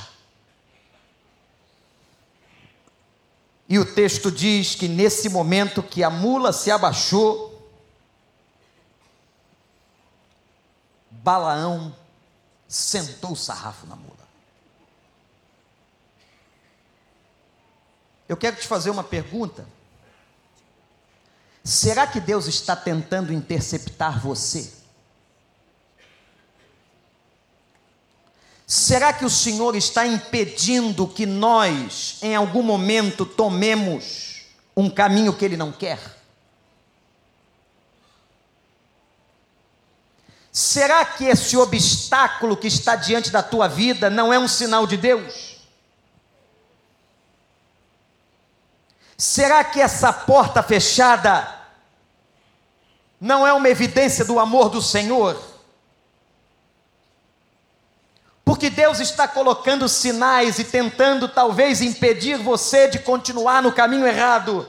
[3.68, 7.50] E o texto diz que nesse momento que a mula se abaixou,
[11.12, 11.96] Balaão
[12.68, 14.18] sentou o sarrafo na mula.
[18.28, 19.68] Eu quero te fazer uma pergunta.
[21.64, 24.79] Será que Deus está tentando interceptar você?
[28.72, 34.44] Será que o Senhor está impedindo que nós, em algum momento, tomemos
[34.78, 36.00] um caminho que Ele não quer?
[40.52, 44.98] Será que esse obstáculo que está diante da tua vida não é um sinal de
[44.98, 45.58] Deus?
[49.18, 51.56] Será que essa porta fechada
[53.20, 55.49] não é uma evidência do amor do Senhor?
[58.60, 64.68] Porque Deus está colocando sinais e tentando talvez impedir você de continuar no caminho errado.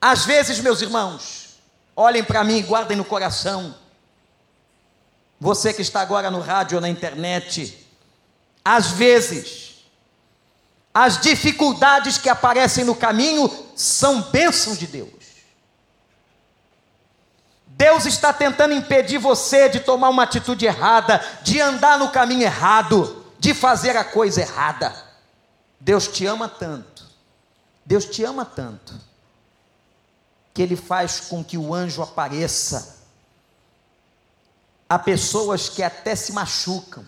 [0.00, 1.60] Às vezes, meus irmãos,
[1.94, 3.76] olhem para mim e guardem no coração.
[5.38, 7.86] Você que está agora no rádio ou na internet,
[8.64, 9.84] às vezes,
[10.92, 15.15] as dificuldades que aparecem no caminho são bênçãos de Deus.
[17.76, 23.26] Deus está tentando impedir você de tomar uma atitude errada, de andar no caminho errado,
[23.38, 24.96] de fazer a coisa errada.
[25.78, 27.04] Deus te ama tanto,
[27.84, 28.98] Deus te ama tanto,
[30.54, 32.96] que Ele faz com que o anjo apareça.
[34.88, 37.04] Há pessoas que até se machucam,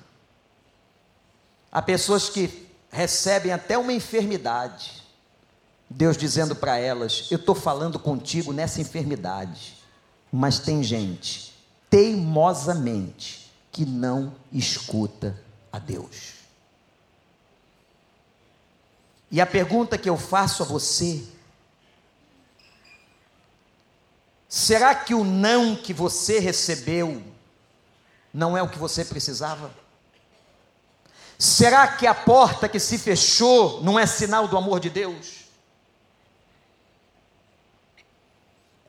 [1.72, 5.02] há pessoas que recebem até uma enfermidade.
[5.88, 9.77] Deus dizendo para elas: Eu estou falando contigo nessa enfermidade
[10.32, 11.54] mas tem gente,
[11.88, 15.38] teimosamente, que não escuta
[15.72, 16.34] a Deus.
[19.30, 21.22] E a pergunta que eu faço a você:
[24.48, 27.22] será que o não que você recebeu
[28.32, 29.70] não é o que você precisava?
[31.38, 35.47] Será que a porta que se fechou não é sinal do amor de Deus?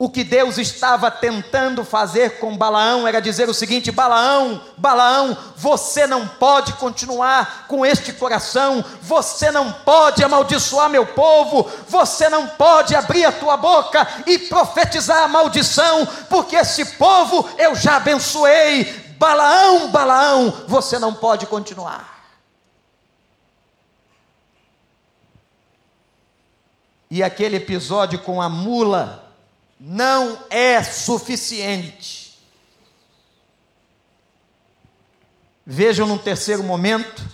[0.02, 6.06] O que Deus estava tentando fazer com Balaão era dizer o seguinte: Balaão, Balaão, você
[6.06, 12.96] não pode continuar com este coração, você não pode amaldiçoar meu povo, você não pode
[12.96, 18.84] abrir a tua boca e profetizar a maldição, porque esse povo eu já abençoei.
[19.18, 22.24] Balaão, Balaão, você não pode continuar.
[27.10, 29.29] E aquele episódio com a mula,
[29.80, 32.38] não é suficiente.
[35.64, 37.26] Vejam num terceiro momento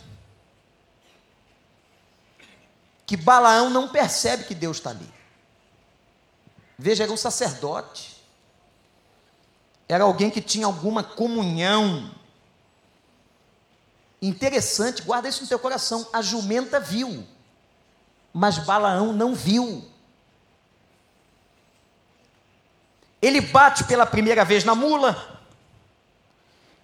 [3.05, 5.13] que Balaão não percebe que Deus está ali.
[6.79, 8.23] Veja, era um sacerdote,
[9.89, 12.15] era alguém que tinha alguma comunhão.
[14.21, 16.07] Interessante, guarda isso no teu coração.
[16.13, 17.27] A jumenta viu,
[18.33, 19.96] mas Balaão não viu.
[23.27, 25.43] Ele bate pela primeira vez na mula,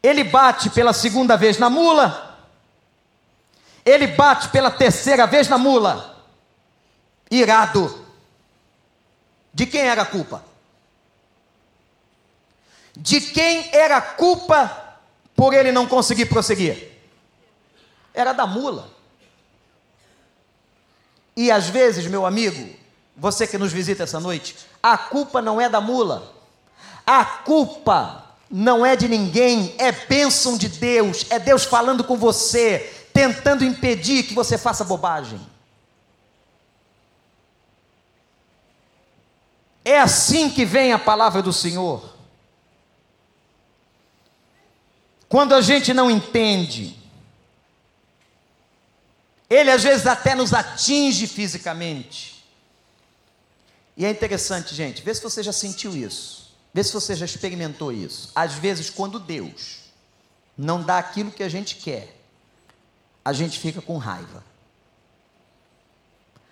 [0.02, 2.36] ele bate pela segunda vez na mula,
[3.84, 6.20] ele bate pela terceira vez na mula,
[7.30, 8.04] irado.
[9.54, 10.44] De quem era a culpa?
[12.96, 14.98] De quem era a culpa
[15.36, 16.90] por ele não conseguir prosseguir?
[18.12, 18.90] Era da mula.
[21.36, 22.81] E às vezes, meu amigo,
[23.16, 26.32] você que nos visita essa noite, a culpa não é da mula,
[27.06, 33.06] a culpa não é de ninguém, é bênção de Deus, é Deus falando com você,
[33.12, 35.40] tentando impedir que você faça bobagem.
[39.84, 42.12] É assim que vem a palavra do Senhor.
[45.28, 46.96] Quando a gente não entende,
[49.48, 52.41] ele às vezes até nos atinge fisicamente.
[54.02, 56.52] E é interessante, gente, vê se você já sentiu isso.
[56.74, 58.32] Vê se você já experimentou isso.
[58.34, 59.78] Às vezes, quando Deus
[60.58, 62.12] não dá aquilo que a gente quer,
[63.24, 64.42] a gente fica com raiva.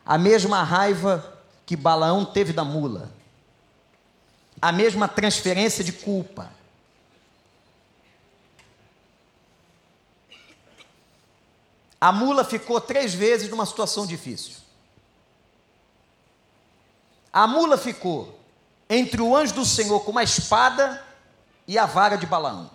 [0.06, 3.10] A mesma raiva que Balaão teve da mula.
[4.62, 6.52] A mesma transferência de culpa.
[12.00, 14.69] A mula ficou três vezes numa situação difícil.
[17.32, 18.38] A mula ficou
[18.88, 21.04] entre o anjo do Senhor com uma espada
[21.66, 22.70] e a vara de Balaão.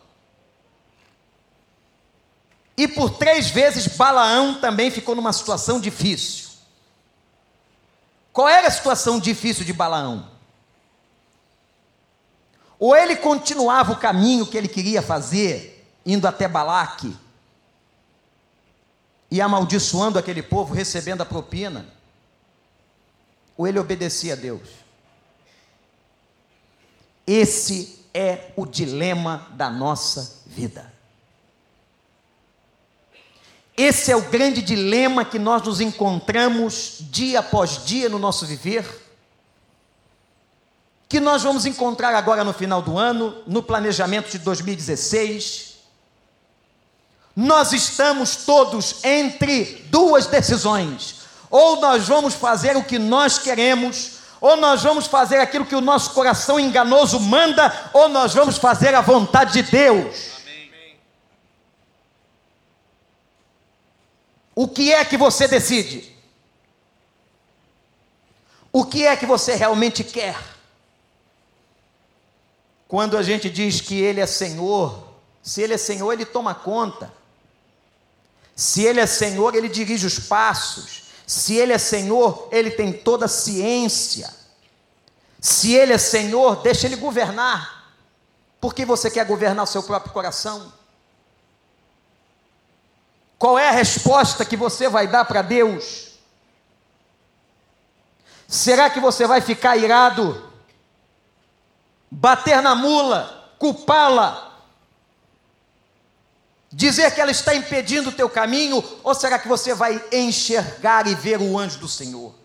[2.77, 6.49] E por três vezes Balaão também ficou numa situação difícil.
[8.31, 10.29] Qual era a situação difícil de Balaão?
[12.77, 17.15] Ou ele continuava o caminho que ele queria fazer, indo até Balaque,
[19.31, 21.85] e amaldiçoando aquele povo, recebendo a propina,
[23.57, 24.67] ou ele obedecia a Deus?
[27.25, 30.93] Esse é o dilema da nossa vida.
[33.77, 38.85] Esse é o grande dilema que nós nos encontramos dia após dia no nosso viver,
[41.09, 45.75] que nós vamos encontrar agora no final do ano, no planejamento de 2016.
[47.35, 54.57] Nós estamos todos entre duas decisões: ou nós vamos fazer o que nós queremos, ou
[54.57, 59.01] nós vamos fazer aquilo que o nosso coração enganoso manda, ou nós vamos fazer a
[59.01, 60.35] vontade de Deus.
[64.53, 66.15] O que é que você decide?
[68.71, 70.37] O que é que você realmente quer?
[72.87, 75.07] Quando a gente diz que Ele é Senhor,
[75.41, 77.11] se Ele é Senhor, Ele toma conta.
[78.55, 81.04] Se Ele é Senhor, Ele dirige os passos.
[81.25, 84.31] Se Ele é Senhor, Ele tem toda a ciência.
[85.39, 87.93] Se Ele é Senhor, deixa Ele governar.
[88.59, 90.71] Por que você quer governar o seu próprio coração?
[93.37, 96.13] Qual é a resposta que você vai dar para Deus?
[98.47, 100.51] Será que você vai ficar irado?
[102.09, 104.54] Bater na mula, culpá-la,
[106.75, 111.15] dizer que ela está impedindo o teu caminho, ou será que você vai enxergar e
[111.15, 112.35] ver o anjo do Senhor?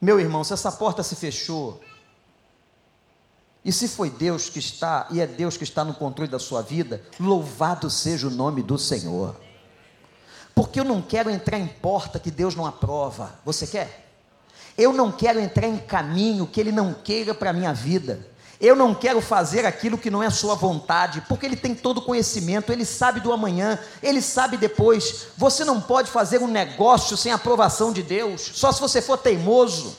[0.00, 1.78] Meu irmão, se essa porta se fechou,
[3.62, 6.62] e se foi Deus que está, e é Deus que está no controle da sua
[6.62, 9.36] vida, louvado seja o nome do Senhor.
[10.54, 13.38] Porque eu não quero entrar em porta que Deus não aprova.
[13.44, 14.08] Você quer?
[14.78, 18.26] Eu não quero entrar em caminho que Ele não queira para a minha vida.
[18.60, 22.02] Eu não quero fazer aquilo que não é sua vontade, porque Ele tem todo o
[22.02, 25.28] conhecimento, Ele sabe do amanhã, Ele sabe depois.
[25.36, 29.96] Você não pode fazer um negócio sem aprovação de Deus, só se você for teimoso.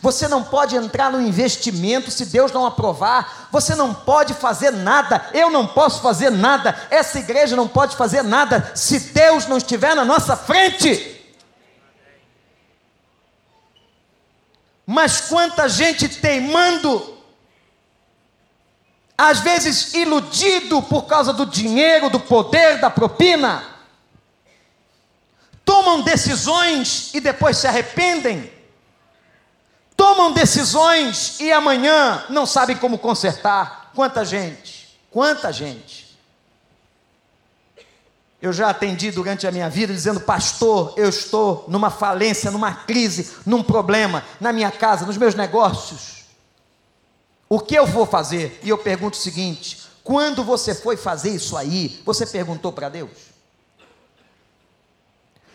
[0.00, 3.48] Você não pode entrar no investimento se Deus não aprovar.
[3.50, 5.30] Você não pode fazer nada.
[5.32, 6.76] Eu não posso fazer nada.
[6.90, 11.34] Essa igreja não pode fazer nada se Deus não estiver na nossa frente.
[14.86, 17.13] Mas quanta gente teimando
[19.16, 23.64] às vezes iludido por causa do dinheiro, do poder, da propina,
[25.64, 28.52] tomam decisões e depois se arrependem,
[29.96, 33.90] tomam decisões e amanhã não sabem como consertar.
[33.94, 36.04] Quanta gente, quanta gente.
[38.42, 43.36] Eu já atendi durante a minha vida dizendo, pastor, eu estou numa falência, numa crise,
[43.46, 46.13] num problema, na minha casa, nos meus negócios.
[47.54, 48.58] O que eu vou fazer?
[48.64, 53.12] E eu pergunto o seguinte: quando você foi fazer isso aí, você perguntou para Deus?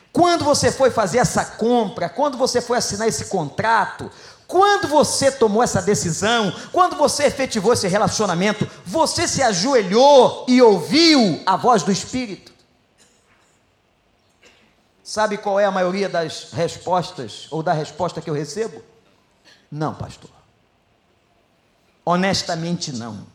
[0.09, 4.09] Quando você foi fazer essa compra, quando você foi assinar esse contrato,
[4.47, 11.43] quando você tomou essa decisão, quando você efetivou esse relacionamento, você se ajoelhou e ouviu
[11.45, 12.53] a voz do Espírito?
[15.03, 18.81] Sabe qual é a maioria das respostas, ou da resposta que eu recebo?
[19.69, 20.38] Não, pastor.
[22.11, 23.27] Honestamente, não.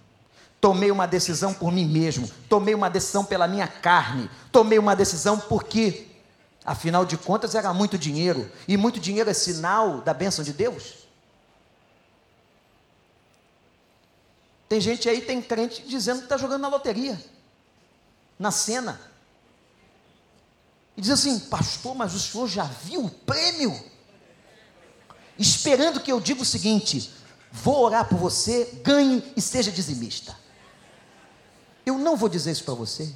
[0.60, 5.38] Tomei uma decisão por mim mesmo, tomei uma decisão pela minha carne, tomei uma decisão
[5.38, 6.08] porque,
[6.64, 11.06] afinal de contas, era muito dinheiro, e muito dinheiro é sinal da bênção de Deus.
[14.68, 17.24] Tem gente aí, tem crente dizendo que está jogando na loteria,
[18.36, 19.00] na cena.
[20.96, 23.72] E diz assim, pastor, mas o senhor já viu o prêmio?
[25.38, 27.22] Esperando que eu diga o seguinte:
[27.56, 30.34] Vou orar por você, ganhe e seja dizimista.
[31.86, 33.14] Eu não vou dizer isso para você.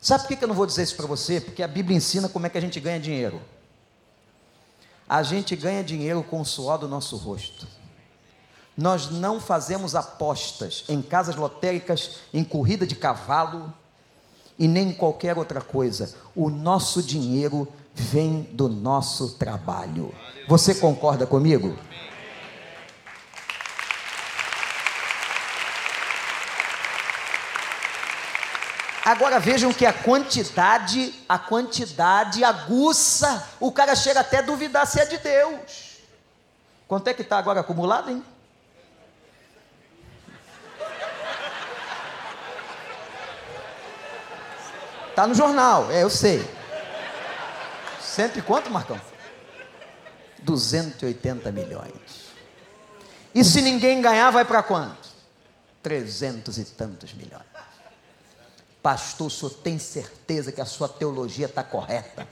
[0.00, 1.40] Sabe por que eu não vou dizer isso para você?
[1.40, 3.42] Porque a Bíblia ensina como é que a gente ganha dinheiro.
[5.08, 7.66] A gente ganha dinheiro com o suor do nosso rosto.
[8.76, 13.74] Nós não fazemos apostas em casas lotéricas, em corrida de cavalo
[14.56, 16.14] e nem em qualquer outra coisa.
[16.34, 20.14] O nosso dinheiro vem do nosso trabalho.
[20.46, 21.76] Você concorda comigo?
[29.06, 34.98] Agora vejam que a quantidade, a quantidade aguça, o cara chega até a duvidar se
[34.98, 35.98] é de Deus.
[36.88, 38.20] Quanto é que está agora acumulado, hein?
[45.10, 46.44] Está no jornal, é, eu sei.
[48.00, 49.00] Cento e quanto, Marcão?
[50.42, 52.32] 280 milhões.
[53.32, 55.08] E se ninguém ganhar, vai para quanto?
[55.80, 57.55] Trezentos e tantos milhões.
[58.86, 62.24] Pastor, o senhor tem certeza que a sua teologia está correta?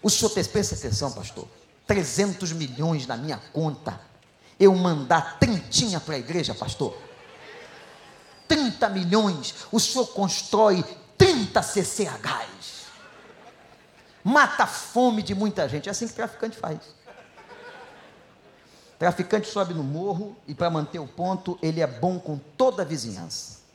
[0.00, 1.48] O senhor pensa atenção, pastor.
[1.84, 4.00] 300 milhões na minha conta.
[4.56, 6.96] Eu mandar trintinha para a igreja, pastor.
[8.46, 9.52] 30 milhões.
[9.72, 10.84] O senhor constrói
[11.18, 12.86] 30 CCHs.
[14.22, 15.88] Mata a fome de muita gente.
[15.88, 16.78] É assim que traficante faz.
[18.96, 22.86] Traficante sobe no morro e para manter o ponto, ele é bom com toda a
[22.86, 23.65] vizinhança.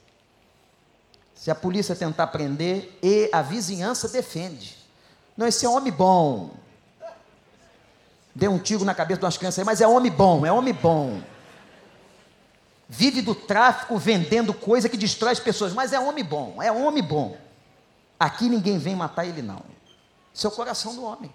[1.42, 4.78] Se a polícia tentar prender, e a vizinhança defende.
[5.36, 6.52] Não, esse é homem bom.
[8.36, 10.72] Deu um tiro na cabeça de umas crianças aí, mas é homem bom, é homem
[10.72, 11.20] bom.
[12.88, 17.02] Vive do tráfico vendendo coisa que destrói as pessoas, mas é homem bom, é homem
[17.02, 17.36] bom.
[18.20, 19.64] Aqui ninguém vem matar ele, não.
[20.32, 21.34] Seu coração do homem.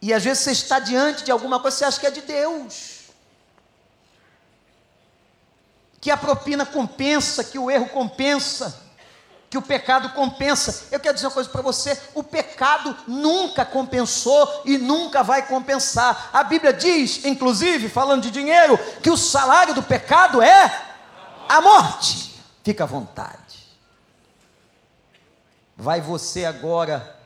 [0.00, 3.01] E às vezes você está diante de alguma coisa, você acha que é de Deus.
[6.02, 8.82] Que a propina compensa, que o erro compensa,
[9.48, 10.88] que o pecado compensa.
[10.90, 16.30] Eu quero dizer uma coisa para você: o pecado nunca compensou e nunca vai compensar.
[16.32, 20.86] A Bíblia diz, inclusive, falando de dinheiro, que o salário do pecado é
[21.48, 22.34] a morte.
[22.64, 23.38] Fica à vontade.
[25.76, 27.16] Vai você agora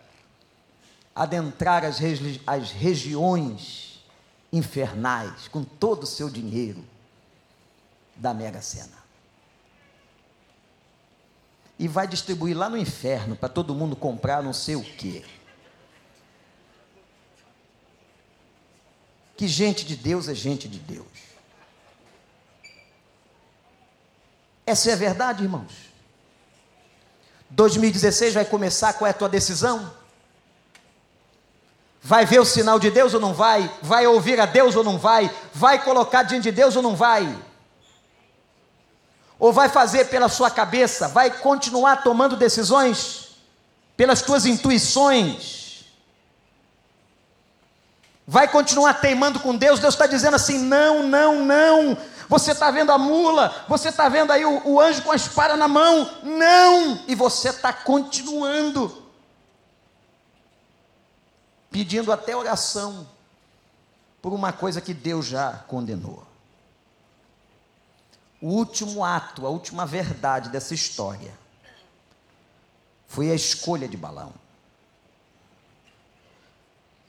[1.14, 4.05] adentrar as, regi as regiões
[4.53, 6.85] infernais com todo o seu dinheiro
[8.17, 9.05] da Mega Sena.
[11.79, 15.25] E vai distribuir lá no inferno para todo mundo comprar não sei o quê.
[19.37, 21.07] Que gente de Deus é gente de Deus.
[24.64, 25.73] Essa é a verdade, irmãos.
[27.51, 29.95] 2016 vai começar, qual é a tua decisão?
[32.03, 33.71] Vai ver o sinal de Deus ou não vai?
[33.83, 35.31] Vai ouvir a Deus ou não vai?
[35.53, 37.27] Vai colocar diante de Deus ou não vai?
[39.39, 41.09] Ou vai fazer pela sua cabeça?
[41.09, 43.37] Vai continuar tomando decisões
[43.97, 45.84] pelas tuas intuições?
[48.26, 49.78] Vai continuar teimando com Deus?
[49.78, 51.97] Deus está dizendo assim: não, não, não.
[52.28, 55.57] Você está vendo a mula, você está vendo aí o, o, anjo com a espada
[55.57, 56.11] na mão.
[56.24, 57.01] Não!
[57.07, 59.05] E você está continuando,
[61.70, 63.07] pedindo até oração
[64.20, 66.26] por uma coisa que Deus já condenou.
[68.41, 71.32] O último ato, a última verdade dessa história
[73.07, 74.32] foi a escolha de Balão.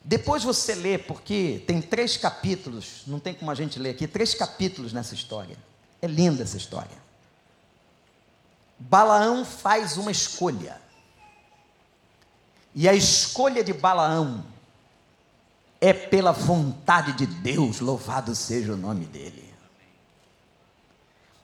[0.02, 4.34] Depois você lê, porque tem três capítulos, não tem como a gente ler aqui, três
[4.34, 5.56] capítulos nessa história.
[6.00, 6.96] É linda essa história.
[8.78, 10.80] Balaão faz uma escolha.
[12.74, 14.44] E a escolha de Balaão
[15.80, 19.47] é pela vontade de Deus, louvado seja o nome dele.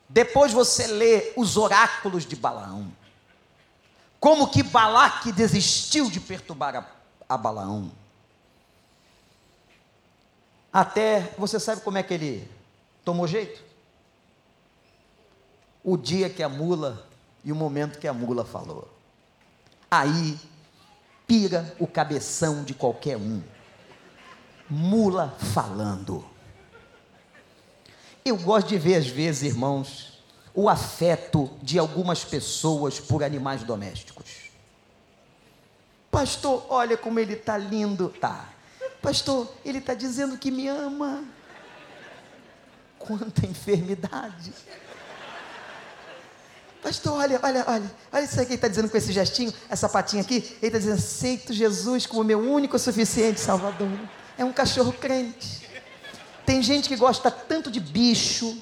[0.09, 2.91] Depois você lê os oráculos de Balaão.
[4.21, 6.87] Como que Balaque desistiu de perturbar a,
[7.29, 7.91] a Balaão
[10.75, 12.51] até, você sabe como é que ele
[13.05, 13.63] tomou jeito?
[15.85, 17.07] O dia que a mula
[17.45, 18.93] e o momento que a mula falou.
[19.89, 20.37] Aí
[21.29, 23.41] pira o cabeção de qualquer um.
[24.69, 26.29] Mula falando.
[28.27, 30.19] Eu gosto de ver às vezes, irmãos,
[30.55, 34.51] o afeto de algumas pessoas por animais domésticos.
[36.11, 38.09] Pastor, olha como ele está lindo.
[38.09, 38.49] Tá.
[39.03, 41.23] Pastor, ele está dizendo que me ama.
[42.99, 44.55] Quanta enfermidade.
[46.83, 49.87] Pastor, olha, olha, olha, olha isso aqui que ele está dizendo com esse gestinho, essa
[49.87, 50.37] patinha aqui.
[50.63, 53.91] Ele está dizendo: aceito Jesus como meu único suficiente Salvador.
[54.39, 55.64] É um cachorro crente.
[56.45, 58.57] Tem gente que gosta tanto de bicho,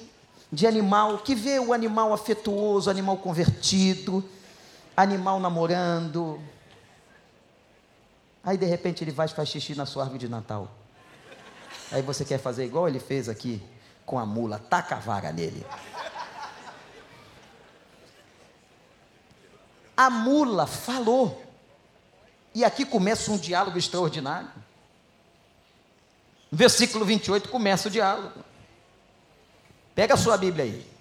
[0.52, 4.24] de animal, que vê o animal afetuoso, animal convertido,
[4.96, 6.40] animal namorando,
[8.44, 10.68] Aí de repente ele vai e faz xixi na sua árvore de Natal.
[11.92, 13.62] Aí você quer fazer igual ele fez aqui
[14.04, 15.64] com a mula, taca a vara nele.
[19.96, 21.40] A mula falou.
[22.54, 24.50] E aqui começa um diálogo extraordinário.
[26.54, 28.44] Versículo 28 começa o diálogo.
[29.94, 30.92] Pega a sua Bíblia aí.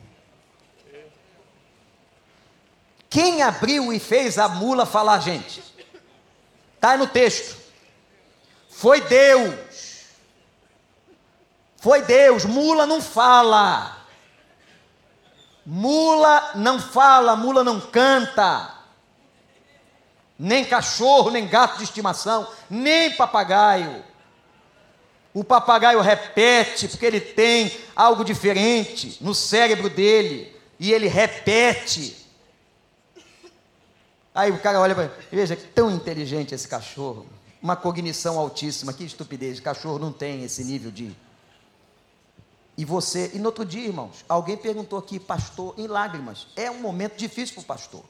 [3.09, 5.61] Quem abriu e fez a mula falar, gente?
[6.75, 7.57] Está no texto.
[8.69, 10.05] Foi Deus.
[11.75, 12.45] Foi Deus.
[12.45, 14.05] Mula não fala.
[15.65, 18.73] Mula não fala, mula não canta.
[20.39, 24.10] Nem cachorro, nem gato de estimação, nem papagaio.
[25.33, 32.17] O papagaio repete, porque ele tem algo diferente no cérebro dele, e ele repete.
[34.33, 37.25] Aí o cara olha para veja que tão inteligente esse cachorro,
[37.61, 41.15] uma cognição altíssima, que estupidez, cachorro não tem esse nível de.
[42.77, 46.79] E você, e no outro dia, irmãos, alguém perguntou aqui, pastor, em lágrimas, é um
[46.79, 48.03] momento difícil para o pastor.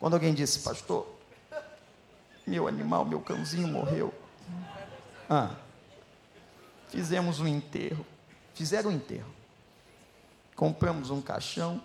[0.00, 1.06] Quando alguém disse, pastor,
[2.46, 4.12] meu animal, meu cãozinho morreu.
[5.28, 5.54] Ah,
[6.88, 8.04] fizemos um enterro,
[8.54, 9.34] fizeram um enterro,
[10.54, 11.82] compramos um caixão,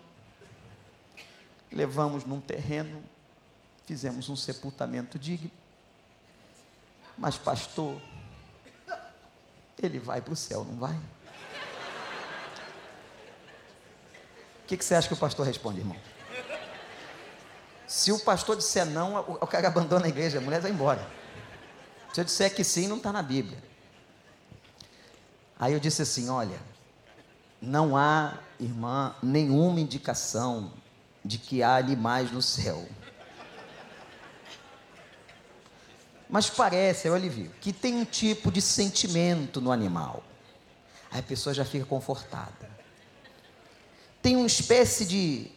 [1.72, 3.04] levamos num terreno,
[3.86, 5.52] fizemos um sepultamento digno.
[7.18, 8.02] Mas, pastor,
[9.82, 10.96] ele vai para o céu, não vai?
[14.64, 15.98] O que, que, você acha que o pastor responde, irmão?
[17.88, 21.19] Se o pastor disser não, o, cara abandona a igreja, a mulher vai embora.
[22.14, 23.62] Se eu disser que sim, não está na Bíblia.
[25.60, 26.60] Aí eu disse assim: olha,
[27.62, 30.72] não há, irmã, nenhuma indicação
[31.24, 32.88] de que há animais no céu.
[36.30, 40.24] Mas parece, eu alivio, que tem um tipo de sentimento no animal.
[41.12, 42.70] Aí a pessoa já fica confortada.
[44.22, 45.52] Tem uma espécie de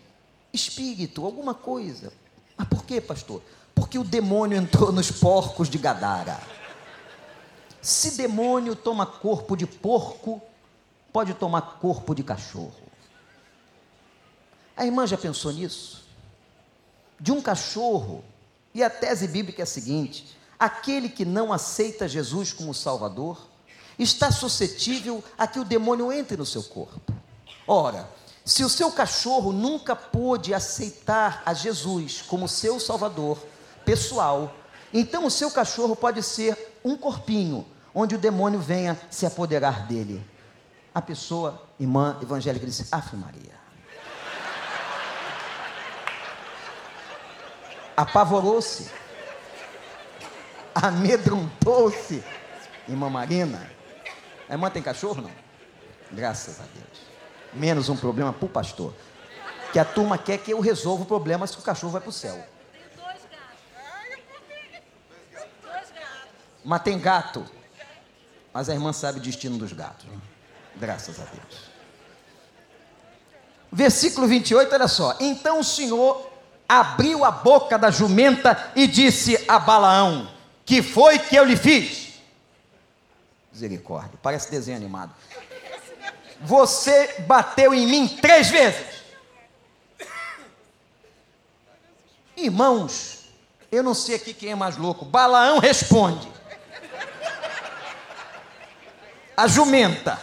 [0.52, 2.12] espírito, alguma coisa.
[2.56, 3.42] Mas por quê, pastor?
[3.74, 6.40] Porque o demônio entrou nos porcos de Gadara.
[7.80, 10.40] Se demônio toma corpo de porco,
[11.12, 12.82] pode tomar corpo de cachorro.
[14.76, 16.04] A irmã já pensou nisso?
[17.18, 18.24] De um cachorro,
[18.74, 23.48] e a tese bíblica é a seguinte: aquele que não aceita Jesus como Salvador
[23.98, 27.12] está suscetível a que o demônio entre no seu corpo.
[27.66, 28.08] Ora,
[28.44, 33.38] se o seu cachorro nunca pôde aceitar a Jesus como seu Salvador
[33.84, 34.54] pessoal,
[34.92, 40.24] então o seu cachorro pode ser um corpinho onde o demônio venha se apoderar dele.
[40.94, 43.62] A pessoa, irmã evangélica, disse: Ave Maria.
[47.96, 48.90] Apavorou-se,
[50.74, 52.22] amedrontou-se.
[52.88, 53.70] Irmã Marina,
[54.48, 55.22] a irmã tem cachorro?
[55.22, 55.30] Não?
[56.10, 57.02] Graças a Deus.
[57.52, 58.92] Menos um problema para o pastor.
[59.72, 62.12] Que a turma quer que eu resolva o problema se o cachorro vai para o
[62.12, 62.44] céu.
[66.64, 67.44] Mas tem gato.
[68.52, 70.06] Mas a irmã sabe o destino dos gatos.
[70.06, 70.16] Né?
[70.76, 71.72] Graças a Deus.
[73.70, 75.16] Versículo 28, olha só.
[75.18, 76.30] Então o Senhor
[76.68, 80.30] abriu a boca da jumenta e disse a Balaão:
[80.64, 82.12] Que foi que eu lhe fiz?
[83.52, 85.14] Misericórdia, parece desenho animado.
[86.40, 89.02] Você bateu em mim três vezes.
[92.36, 93.28] Irmãos,
[93.70, 95.04] eu não sei aqui quem é mais louco.
[95.04, 96.31] Balaão responde:
[99.36, 100.18] a jumenta.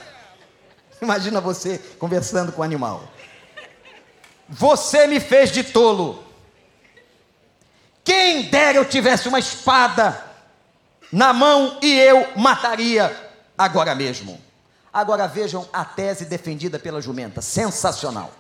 [1.02, 3.04] Imagina você conversando com o animal.
[4.48, 6.24] Você me fez de tolo.
[8.04, 10.24] Quem dera eu tivesse uma espada
[11.12, 13.16] na mão e eu mataria
[13.58, 14.42] agora mesmo.
[14.92, 18.32] Agora vejam a tese defendida pela jumenta, sensacional.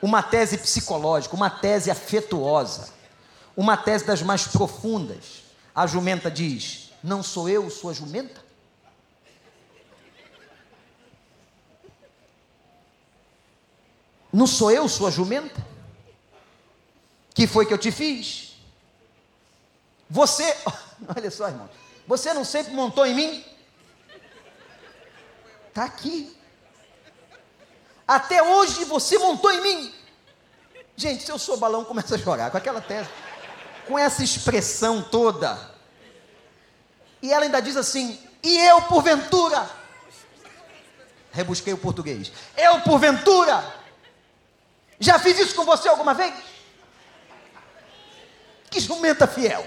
[0.00, 2.88] Uma tese psicológica, uma tese afetuosa,
[3.56, 5.42] uma tese das mais profundas.
[5.74, 8.47] A jumenta diz: Não sou eu sua jumenta?
[14.32, 15.64] Não sou eu sua jumenta?
[17.34, 18.56] Que foi que eu te fiz?
[20.10, 20.56] Você,
[21.16, 21.68] olha só, irmão,
[22.06, 23.44] você não sempre montou em mim?
[25.68, 26.36] Está aqui.
[28.06, 29.94] Até hoje você montou em mim.
[30.96, 33.08] Gente, se eu sou balão, começa a chorar com aquela tese,
[33.86, 35.56] com essa expressão toda.
[37.22, 39.68] E ela ainda diz assim: e eu porventura,
[41.30, 43.77] rebusquei o português, eu porventura
[45.00, 46.34] já fiz isso com você alguma vez?
[48.70, 49.66] Que jumenta fiel.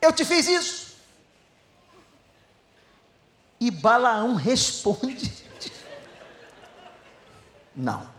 [0.00, 0.96] Eu te fiz isso.
[3.58, 5.44] E Balaão responde:
[7.74, 8.14] Não.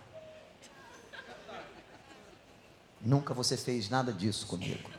[2.99, 4.89] Nunca você fez nada disso comigo.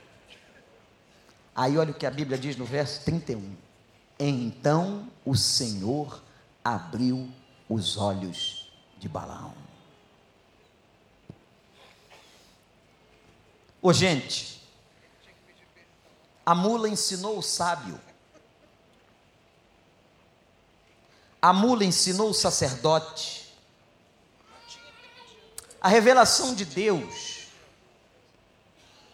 [1.54, 3.56] Aí olha o que a Bíblia diz no verso 31.
[4.18, 6.22] Então o Senhor
[6.64, 7.28] abriu
[7.68, 9.54] os olhos de Balaão.
[13.80, 14.62] Ô gente,
[16.44, 18.00] a mula ensinou o sábio.
[21.40, 23.54] A mula ensinou o sacerdote.
[25.80, 27.46] A revelação de Deus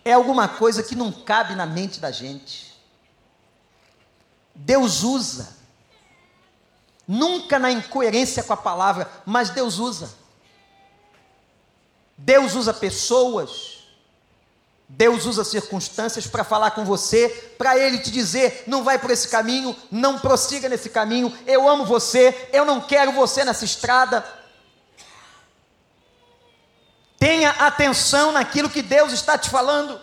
[0.04, 2.74] é alguma coisa que não cabe na mente da gente.
[4.54, 5.63] Deus usa
[7.06, 10.10] Nunca na incoerência com a palavra, mas Deus usa.
[12.16, 13.84] Deus usa pessoas,
[14.88, 17.28] Deus usa circunstâncias para falar com você,
[17.58, 21.84] para Ele te dizer: não vai por esse caminho, não prossiga nesse caminho, eu amo
[21.84, 24.24] você, eu não quero você nessa estrada.
[27.18, 30.00] Tenha atenção naquilo que Deus está te falando.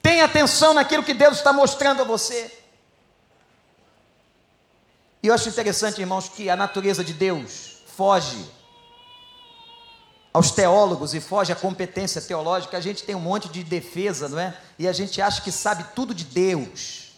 [0.00, 2.57] Tenha atenção naquilo que Deus está mostrando a você.
[5.28, 8.50] Eu acho interessante, irmãos, que a natureza de Deus foge
[10.32, 12.78] aos teólogos e foge à competência teológica.
[12.78, 14.56] A gente tem um monte de defesa, não é?
[14.78, 17.12] E a gente acha que sabe tudo de Deus.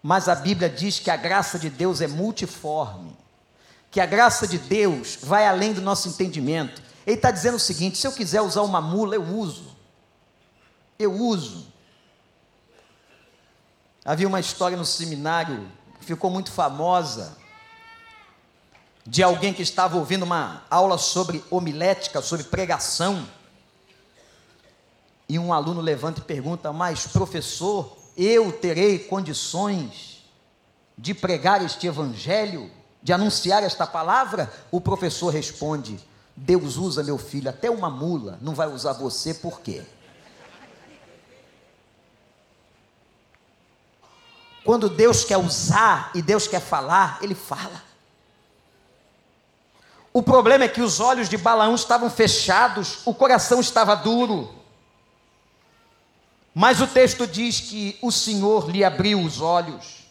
[0.00, 3.16] Mas a Bíblia diz que a graça de Deus é multiforme,
[3.90, 6.80] que a graça de Deus vai além do nosso entendimento.
[7.04, 9.76] Ele está dizendo o seguinte: se eu quiser usar uma mula, eu uso.
[10.96, 11.66] Eu uso.
[14.04, 17.36] Havia uma história no seminário ficou muito famosa
[19.06, 23.26] de alguém que estava ouvindo uma aula sobre homilética, sobre pregação.
[25.28, 30.24] E um aluno levanta e pergunta: Mas, professor, eu terei condições
[30.96, 32.70] de pregar este evangelho,
[33.02, 34.52] de anunciar esta palavra?
[34.70, 35.98] O professor responde:
[36.36, 39.82] Deus usa meu filho, até uma mula não vai usar você, por quê?
[44.70, 47.82] Quando Deus quer usar e Deus quer falar, Ele fala.
[50.12, 54.54] O problema é que os olhos de Balaão estavam fechados, o coração estava duro.
[56.54, 60.06] Mas o texto diz que o Senhor lhe abriu os olhos.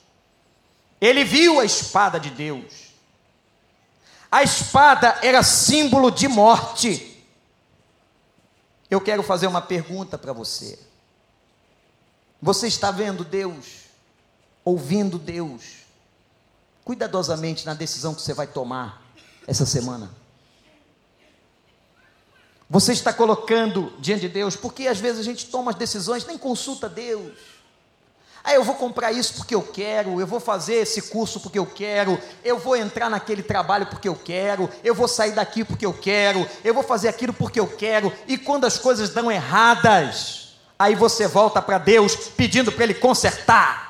[1.00, 2.90] Ele viu a espada de Deus.
[4.30, 7.26] A espada era símbolo de morte.
[8.92, 10.78] Eu quero fazer uma pergunta para você.
[12.42, 13.88] Você está vendo Deus?
[14.70, 15.64] Ouvindo Deus?
[16.86, 19.02] Cuidadosamente na decisão que você vai tomar
[19.48, 20.12] essa semana.
[22.70, 26.38] Você está colocando diante de Deus, porque às vezes a gente toma as decisões, nem
[26.38, 27.34] consulta Deus.
[28.44, 31.66] Ah, eu vou comprar isso porque eu quero, eu vou fazer esse curso porque eu
[31.66, 35.94] quero, eu vou entrar naquele trabalho porque eu quero, eu vou sair daqui porque eu
[35.94, 40.94] quero, eu vou fazer aquilo porque eu quero, e quando as coisas dão erradas, aí
[40.94, 43.89] você volta para Deus pedindo para Ele consertar.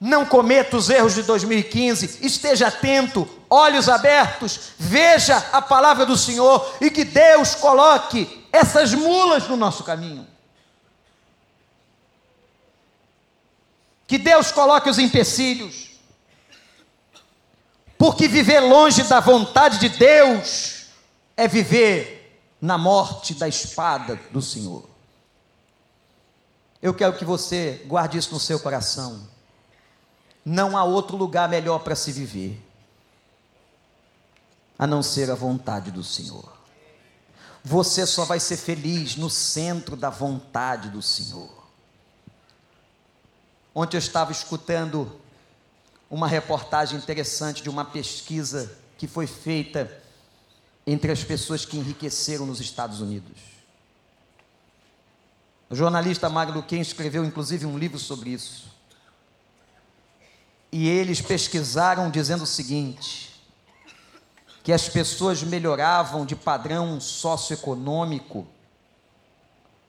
[0.00, 6.74] Não cometa os erros de 2015, esteja atento, olhos abertos, veja a palavra do Senhor
[6.80, 10.26] e que Deus coloque essas mulas no nosso caminho.
[14.06, 15.90] Que Deus coloque os empecilhos.
[17.98, 20.86] Porque viver longe da vontade de Deus
[21.36, 24.88] é viver na morte da espada do Senhor.
[26.80, 29.28] Eu quero que você guarde isso no seu coração.
[30.44, 32.60] Não há outro lugar melhor para se viver
[34.78, 36.50] a não ser a vontade do Senhor.
[37.62, 41.50] Você só vai ser feliz no centro da vontade do Senhor.
[43.74, 45.20] Ontem eu estava escutando
[46.10, 50.02] uma reportagem interessante de uma pesquisa que foi feita
[50.86, 53.38] entre as pessoas que enriqueceram nos Estados Unidos.
[55.68, 58.69] O jornalista Magno Ken escreveu inclusive um livro sobre isso.
[60.72, 63.30] E eles pesquisaram dizendo o seguinte:
[64.62, 68.46] que as pessoas melhoravam de padrão socioeconômico,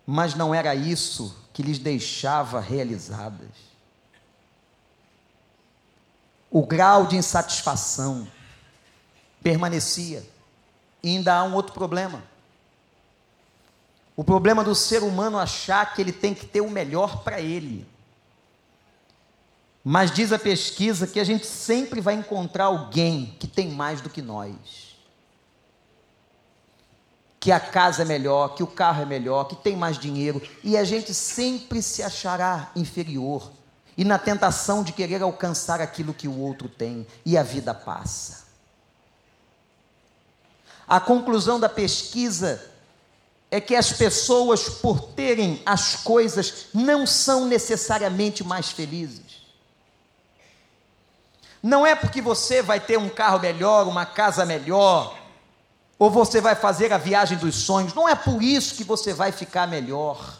[0.05, 3.49] mas não era isso que lhes deixava realizadas.
[6.49, 8.27] O grau de insatisfação
[9.41, 10.25] permanecia.
[11.03, 12.23] E ainda há um outro problema.
[14.15, 17.87] O problema do ser humano achar que ele tem que ter o melhor para ele.
[19.83, 24.09] Mas diz a pesquisa que a gente sempre vai encontrar alguém que tem mais do
[24.09, 24.95] que nós.
[27.39, 30.77] Que a casa é melhor, que o carro é melhor, que tem mais dinheiro, e
[30.77, 33.51] a gente sempre se achará inferior
[33.97, 38.45] e na tentação de querer alcançar aquilo que o outro tem, e a vida passa.
[40.87, 42.67] A conclusão da pesquisa
[43.49, 49.30] é que as pessoas, por terem as coisas, não são necessariamente mais felizes.
[51.61, 55.15] Não é porque você vai ter um carro melhor, uma casa melhor,
[55.99, 59.31] ou você vai fazer a viagem dos sonhos, não é por isso que você vai
[59.31, 60.39] ficar melhor.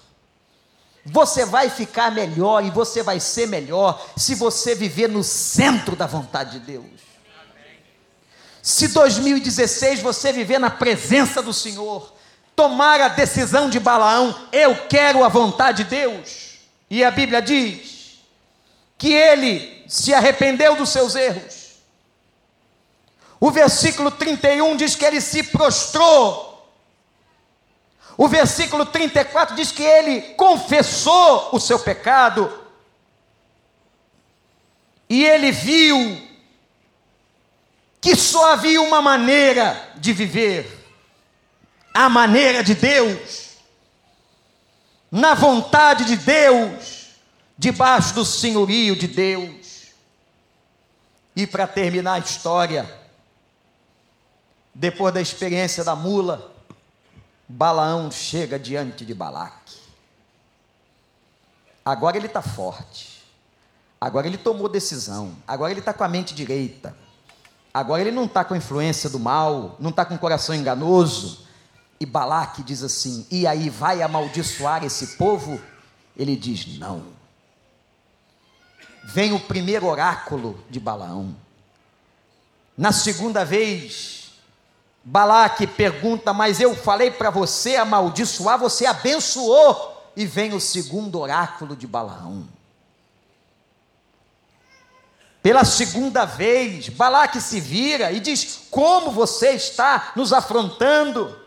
[1.06, 6.06] Você vai ficar melhor e você vai ser melhor se você viver no centro da
[6.06, 7.02] vontade de Deus.
[8.62, 12.14] Se 2016 você viver na presença do Senhor,
[12.56, 16.60] tomar a decisão de Balaão, eu quero a vontade de Deus.
[16.90, 18.20] E a Bíblia diz
[18.98, 21.72] que ele se arrependeu dos seus erros.
[23.42, 26.66] O versículo 31 diz que ele se prostrou.
[28.16, 32.58] O versículo 34 diz que ele confessou o seu pecado.
[35.10, 36.26] E ele viu
[38.00, 40.88] que só havia uma maneira de viver
[41.94, 43.58] a maneira de Deus,
[45.12, 47.10] na vontade de Deus,
[47.58, 49.61] debaixo do senhorio de Deus.
[51.36, 52.86] E para terminar a história,
[54.74, 56.52] depois da experiência da mula,
[57.48, 59.76] Balaão chega diante de Balaque.
[61.84, 63.24] Agora ele está forte.
[64.00, 65.36] Agora ele tomou decisão.
[65.48, 66.96] Agora ele está com a mente direita.
[67.74, 71.46] Agora ele não está com a influência do mal, não está com o coração enganoso.
[72.00, 75.62] E Balaque diz assim: E aí vai amaldiçoar esse povo?
[76.18, 77.21] Ele diz: Não.
[79.04, 81.36] Vem o primeiro oráculo de Balaão.
[82.78, 84.32] Na segunda vez,
[85.04, 89.90] Balaque pergunta: Mas eu falei para você amaldiçoar, você abençoou.
[90.16, 92.48] E vem o segundo oráculo de Balaão.
[95.42, 101.40] Pela segunda vez, Balaque se vira e diz: Como você está nos afrontando?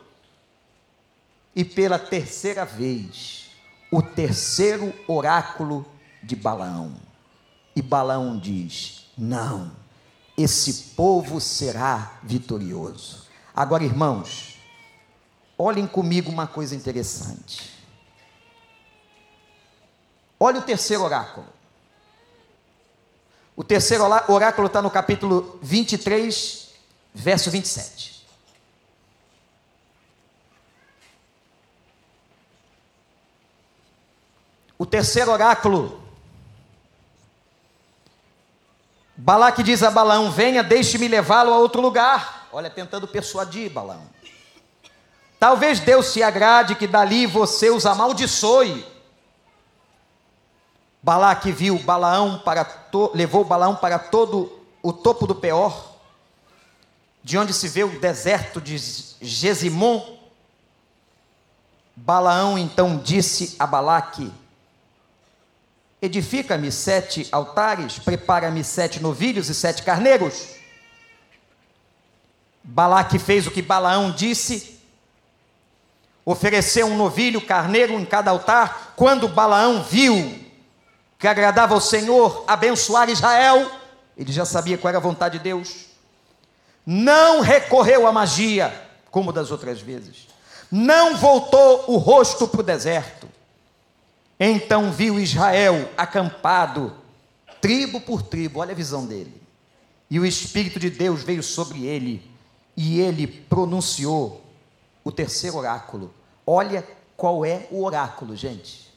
[1.55, 3.50] E pela terceira vez,
[3.92, 5.86] o terceiro oráculo
[6.20, 6.92] de Balaão.
[7.75, 9.72] E Balaão diz: Não,
[10.37, 13.25] esse povo será vitorioso.
[13.55, 14.59] Agora, irmãos,
[15.57, 17.72] olhem comigo uma coisa interessante.
[20.39, 21.47] Olha o terceiro oráculo.
[23.57, 26.70] O terceiro oráculo está no capítulo 23,
[27.14, 28.27] verso 27.
[34.77, 36.03] O terceiro oráculo.
[39.16, 42.48] Balaque diz a Balaão: Venha, deixe-me levá-lo a outro lugar.
[42.52, 44.08] Olha, tentando persuadir Balaão.
[45.38, 48.94] Talvez Deus se agrade que dali você os amaldiçoe
[51.04, 54.50] Balaque viu Balaão para to, levou Balaão para todo
[54.82, 55.98] o topo do Peor,
[57.22, 58.78] de onde se vê o deserto de
[59.20, 60.02] Gesimon.
[61.94, 64.32] Balaão então disse a Balaque:
[66.05, 70.48] Edifica-me sete altares, prepara-me sete novilhos e sete carneiros.
[72.62, 74.78] Balaque fez o que Balaão disse,
[76.22, 78.92] ofereceu um novilho, carneiro em cada altar.
[78.96, 80.44] Quando Balaão viu
[81.18, 83.70] que agradava ao Senhor abençoar Israel,
[84.14, 85.86] ele já sabia qual era a vontade de Deus.
[86.84, 88.78] Não recorreu à magia,
[89.11, 90.28] como das outras vezes.
[90.70, 93.26] Não voltou o rosto para o deserto.
[94.39, 96.95] Então viu Israel acampado,
[97.61, 99.43] tribo por tribo, olha a visão dele.
[100.11, 102.30] E o Espírito de Deus veio sobre ele,
[102.76, 104.45] e ele pronunciou
[105.03, 106.12] o terceiro oráculo.
[106.47, 108.93] Olha qual é o oráculo, gente.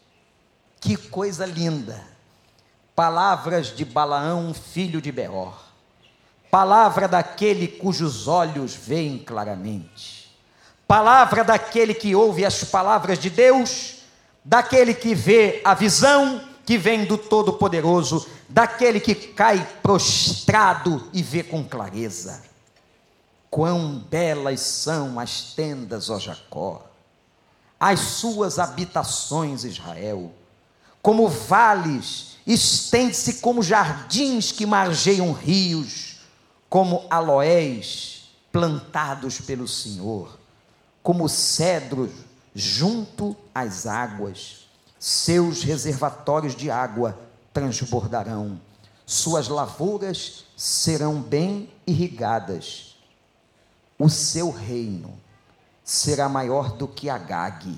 [0.80, 2.18] Que coisa linda
[2.98, 5.54] palavras de Balaão, filho de Beor,
[6.50, 10.36] palavra daquele cujos olhos veem claramente,
[10.88, 13.97] palavra daquele que ouve as palavras de Deus,
[14.48, 21.44] daquele que vê a visão que vem do Todo-Poderoso, daquele que cai prostrado e vê
[21.44, 22.44] com clareza.
[23.50, 26.82] Quão belas são as tendas, ó Jacó,
[27.78, 30.32] as suas habitações, Israel,
[31.02, 36.20] como vales estende-se como jardins que margeiam rios,
[36.70, 40.40] como aloés plantados pelo Senhor,
[41.04, 42.27] como cedros
[42.58, 44.68] junto às águas.
[45.00, 47.18] Seus reservatórios de água
[47.54, 48.60] transbordarão,
[49.06, 52.98] suas lavouras serão bem irrigadas.
[54.00, 55.14] O seu reino
[55.84, 57.78] será maior do que Agag,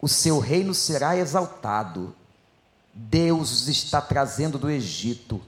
[0.00, 2.14] o seu reino será exaltado
[2.92, 5.40] Deus está trazendo do Egito.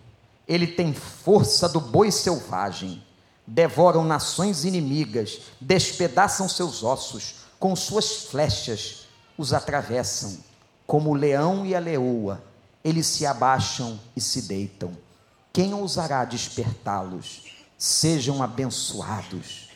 [0.46, 3.02] Ele tem força do boi selvagem.
[3.46, 9.06] Devoram nações inimigas, despedaçam seus ossos, com suas flechas
[9.38, 10.36] os atravessam.
[10.84, 12.42] Como o leão e a leoa,
[12.82, 14.98] eles se abaixam e se deitam.
[15.52, 17.52] Quem ousará despertá-los?
[17.78, 19.68] Sejam abençoados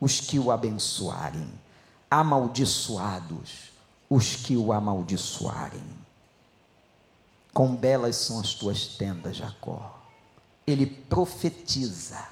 [0.00, 1.46] os que o abençoarem,
[2.10, 3.72] amaldiçoados
[4.08, 5.84] os que o amaldiçoarem.
[7.52, 10.02] Quão belas são as tuas tendas, Jacó.
[10.66, 12.26] Ele profetiza,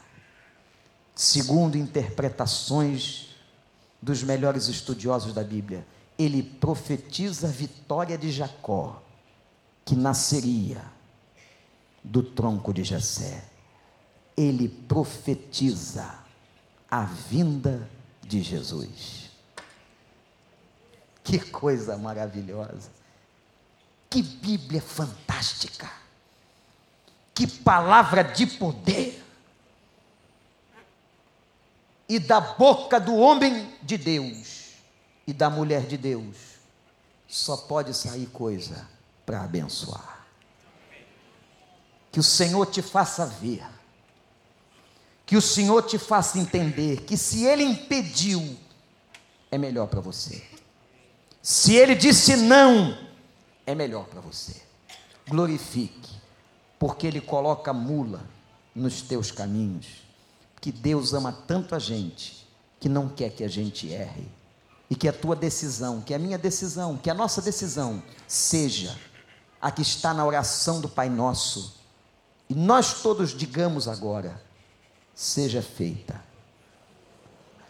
[1.15, 3.32] segundo interpretações
[4.03, 5.87] dos melhores estudiosos da Bíblia,
[6.19, 9.01] ele profetiza a vitória de Jacó,
[9.85, 10.83] que nasceria
[12.03, 13.45] do tronco de Jessé.
[14.37, 16.19] Ele profetiza
[16.91, 17.89] a vinda
[18.23, 19.31] de Jesus.
[21.23, 22.91] Que coisa maravilhosa.
[24.11, 25.91] Que Bíblia fantástica!
[27.35, 29.22] Que palavra de poder!
[32.13, 34.73] E da boca do homem de Deus
[35.27, 36.37] e da mulher de Deus,
[37.27, 38.87] só pode sair coisa
[39.25, 40.27] para abençoar.
[42.11, 43.65] Que o Senhor te faça ver,
[45.25, 48.59] que o Senhor te faça entender que se Ele impediu,
[49.51, 50.45] é melhor para você.
[51.41, 53.09] Se Ele disse não,
[53.65, 54.61] é melhor para você.
[55.27, 56.11] Glorifique,
[56.79, 58.23] porque Ele coloca mula
[58.75, 60.12] nos teus caminhos.
[60.63, 62.49] Que Deus ama tanto a gente
[62.79, 64.31] que não quer que a gente erre
[64.89, 68.97] e que a tua decisão, que a minha decisão, que a nossa decisão seja
[69.61, 71.81] a que está na oração do Pai Nosso.
[72.49, 74.41] E nós todos digamos agora:
[75.15, 76.23] seja feita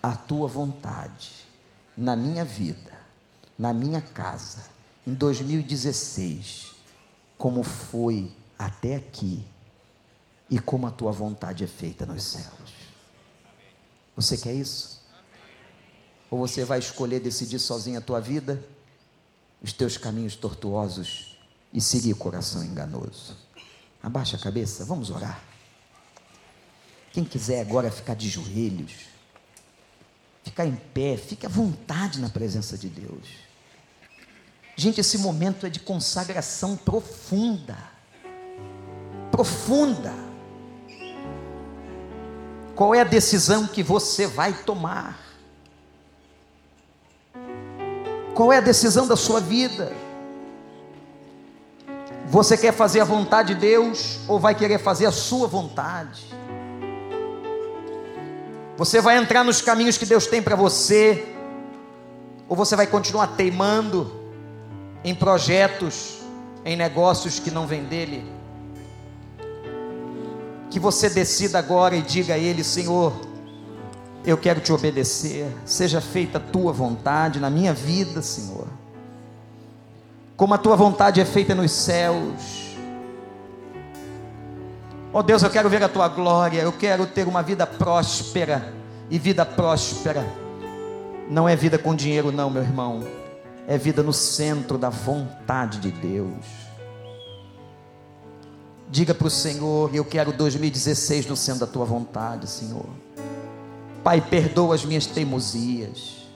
[0.02, 1.30] a tua vontade
[1.96, 2.92] na minha vida,
[3.58, 4.66] na minha casa,
[5.06, 6.72] em 2016,
[7.38, 9.42] como foi até aqui
[10.50, 12.81] e como a tua vontade é feita nos céus.
[14.16, 15.00] Você quer isso?
[16.30, 18.62] Ou você vai escolher decidir sozinho a tua vida,
[19.62, 21.38] os teus caminhos tortuosos
[21.72, 23.36] e seguir o coração enganoso?
[24.02, 25.42] Abaixa a cabeça, vamos orar.
[27.12, 28.92] Quem quiser agora ficar de joelhos,
[30.42, 33.28] ficar em pé, fique à vontade na presença de Deus.
[34.74, 37.76] Gente, esse momento é de consagração profunda.
[39.30, 40.12] Profunda.
[42.74, 45.18] Qual é a decisão que você vai tomar?
[48.34, 49.92] Qual é a decisão da sua vida?
[52.26, 56.24] Você quer fazer a vontade de Deus ou vai querer fazer a sua vontade?
[58.78, 61.28] Você vai entrar nos caminhos que Deus tem para você
[62.48, 64.10] ou você vai continuar teimando
[65.04, 66.20] em projetos,
[66.64, 68.41] em negócios que não vêm dele?
[70.72, 73.12] Que você decida agora e diga a Ele: Senhor,
[74.24, 78.66] eu quero te obedecer, seja feita a tua vontade na minha vida, Senhor.
[80.34, 82.72] Como a tua vontade é feita nos céus.
[85.12, 88.72] Ó oh Deus, eu quero ver a tua glória, eu quero ter uma vida próspera,
[89.10, 90.24] e vida próspera
[91.28, 93.04] não é vida com dinheiro, não, meu irmão,
[93.68, 96.61] é vida no centro da vontade de Deus.
[98.92, 102.84] Diga para o Senhor, eu quero 2016 no centro da tua vontade, Senhor.
[104.04, 106.26] Pai, perdoa as minhas teimosias.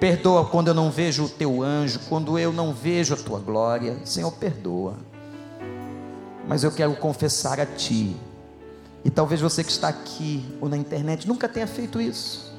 [0.00, 3.98] Perdoa quando eu não vejo o teu anjo, quando eu não vejo a tua glória.
[4.06, 4.94] Senhor, perdoa.
[6.48, 8.16] Mas eu quero confessar a ti.
[9.04, 12.54] E talvez você que está aqui ou na internet nunca tenha feito isso.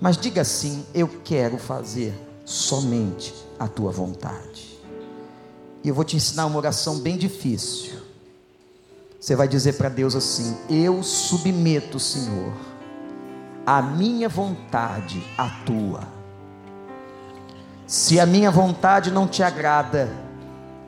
[0.00, 2.14] Mas diga assim: eu quero fazer
[2.46, 4.80] somente a tua vontade.
[5.84, 7.99] E eu vou te ensinar uma oração bem difícil.
[9.20, 12.52] Você vai dizer para Deus assim: Eu submeto, Senhor,
[13.66, 16.20] a minha vontade à tua
[17.90, 20.08] se a minha vontade não te agrada,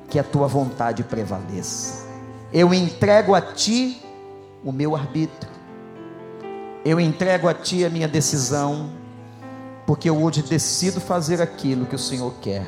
[0.09, 2.07] que a tua vontade prevaleça.
[2.53, 4.01] Eu entrego a ti
[4.63, 5.51] o meu arbítrio.
[6.85, 8.89] Eu entrego a ti a minha decisão,
[9.85, 12.65] porque eu hoje decido fazer aquilo que o Senhor quer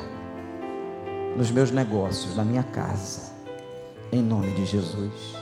[1.37, 3.31] nos meus negócios, na minha casa.
[4.11, 5.34] Em nome de Jesus.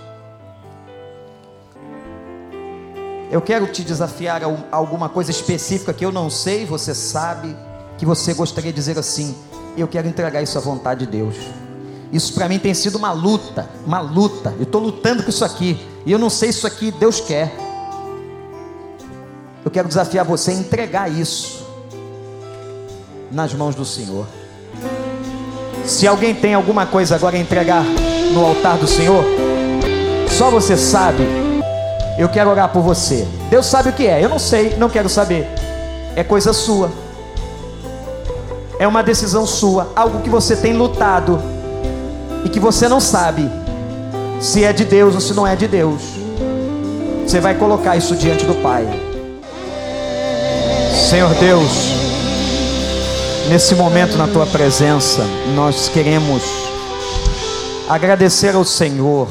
[3.34, 7.58] Eu quero te desafiar a alguma coisa específica que eu não sei, você sabe
[7.98, 9.36] que você gostaria de dizer assim:
[9.76, 11.36] Eu quero entregar isso à vontade de Deus.
[12.12, 14.54] Isso para mim tem sido uma luta, uma luta.
[14.60, 15.84] Eu estou lutando com isso aqui.
[16.06, 17.52] E eu não sei se isso aqui Deus quer.
[19.66, 21.66] Eu quero desafiar você a entregar isso
[23.32, 24.28] nas mãos do Senhor.
[25.84, 27.84] Se alguém tem alguma coisa agora a entregar
[28.32, 29.26] no altar do Senhor,
[30.30, 31.43] só você sabe.
[32.18, 33.28] Eu quero orar por você.
[33.50, 34.24] Deus sabe o que é.
[34.24, 35.48] Eu não sei, não quero saber.
[36.16, 36.92] É coisa sua
[38.84, 41.42] é uma decisão sua, algo que você tem lutado
[42.44, 43.50] e que você não sabe
[44.42, 46.02] se é de Deus ou se não é de Deus.
[47.26, 48.86] Você vai colocar isso diante do Pai.
[51.10, 51.72] Senhor Deus,
[53.50, 55.24] nesse momento na tua presença,
[55.56, 56.44] nós queremos
[57.88, 59.30] agradecer ao Senhor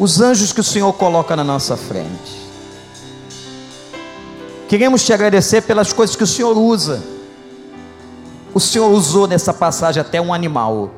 [0.00, 2.40] os anjos que o Senhor coloca na nossa frente.
[4.68, 7.00] Queremos te agradecer pelas coisas que o Senhor usa
[8.52, 10.90] o Senhor usou nessa passagem até um animal,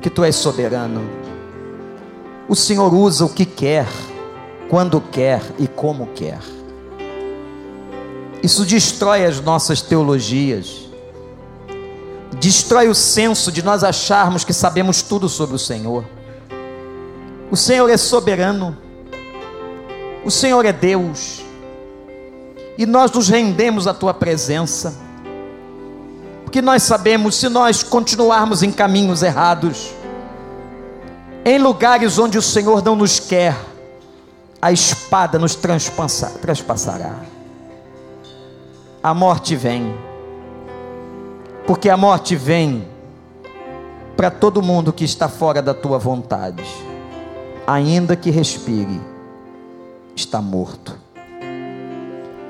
[0.00, 1.02] que tu és soberano.
[2.48, 3.88] O Senhor usa o que quer,
[4.68, 6.38] quando quer e como quer.
[8.42, 10.88] Isso destrói as nossas teologias,
[12.38, 16.04] destrói o senso de nós acharmos que sabemos tudo sobre o Senhor.
[17.50, 18.78] O Senhor é soberano,
[20.24, 21.42] o Senhor é Deus,
[22.78, 24.94] e nós nos rendemos à tua presença.
[26.44, 29.92] Porque nós sabemos, se nós continuarmos em caminhos errados,
[31.44, 33.56] em lugares onde o Senhor não nos quer,
[34.62, 37.16] a espada nos transpassará.
[39.02, 39.92] A morte vem,
[41.66, 42.86] porque a morte vem
[44.16, 46.62] para todo mundo que está fora da tua vontade,
[47.66, 49.00] ainda que respire,
[50.14, 50.96] está morto.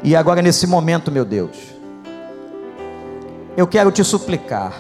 [0.03, 1.57] E agora, nesse momento, meu Deus,
[3.57, 4.75] eu quero te suplicar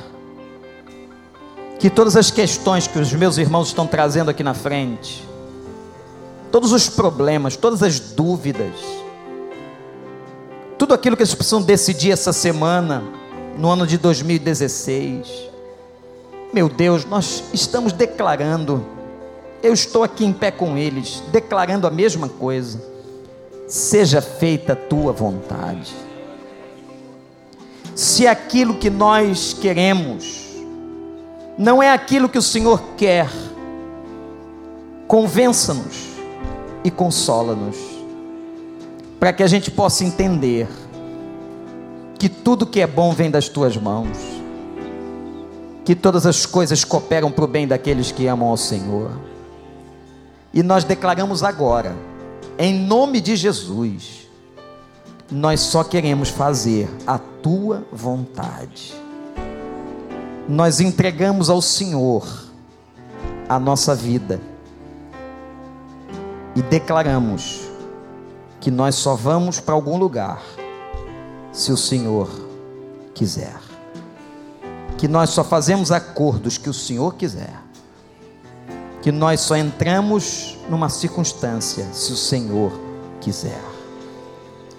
[1.78, 5.26] que todas as questões que os meus irmãos estão trazendo aqui na frente,
[6.50, 8.74] todos os problemas, todas as dúvidas,
[10.78, 13.02] tudo aquilo que eles precisam decidir essa semana,
[13.58, 15.50] no ano de 2016.
[16.52, 18.84] Meu Deus, nós estamos declarando,
[19.62, 22.82] eu estou aqui em pé com eles, declarando a mesma coisa.
[23.68, 25.94] Seja feita a tua vontade.
[27.94, 30.48] Se aquilo que nós queremos
[31.58, 33.28] não é aquilo que o Senhor quer,
[35.06, 36.08] convença-nos
[36.82, 37.76] e consola-nos,
[39.18, 40.66] para que a gente possa entender
[42.18, 44.16] que tudo que é bom vem das tuas mãos,
[45.84, 49.29] que todas as coisas cooperam para o bem daqueles que amam ao Senhor.
[50.52, 51.94] E nós declaramos agora,
[52.58, 54.28] em nome de Jesus,
[55.30, 58.94] nós só queremos fazer a tua vontade.
[60.48, 62.26] Nós entregamos ao Senhor
[63.48, 64.40] a nossa vida
[66.56, 67.60] e declaramos
[68.60, 70.42] que nós só vamos para algum lugar
[71.52, 72.28] se o Senhor
[73.14, 73.56] quiser.
[74.98, 77.59] Que nós só fazemos acordos que o Senhor quiser.
[79.02, 82.72] Que nós só entramos numa circunstância se o Senhor
[83.20, 83.62] quiser.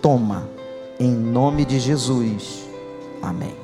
[0.01, 0.49] Toma,
[0.99, 2.61] em nome de Jesus.
[3.21, 3.60] Amém.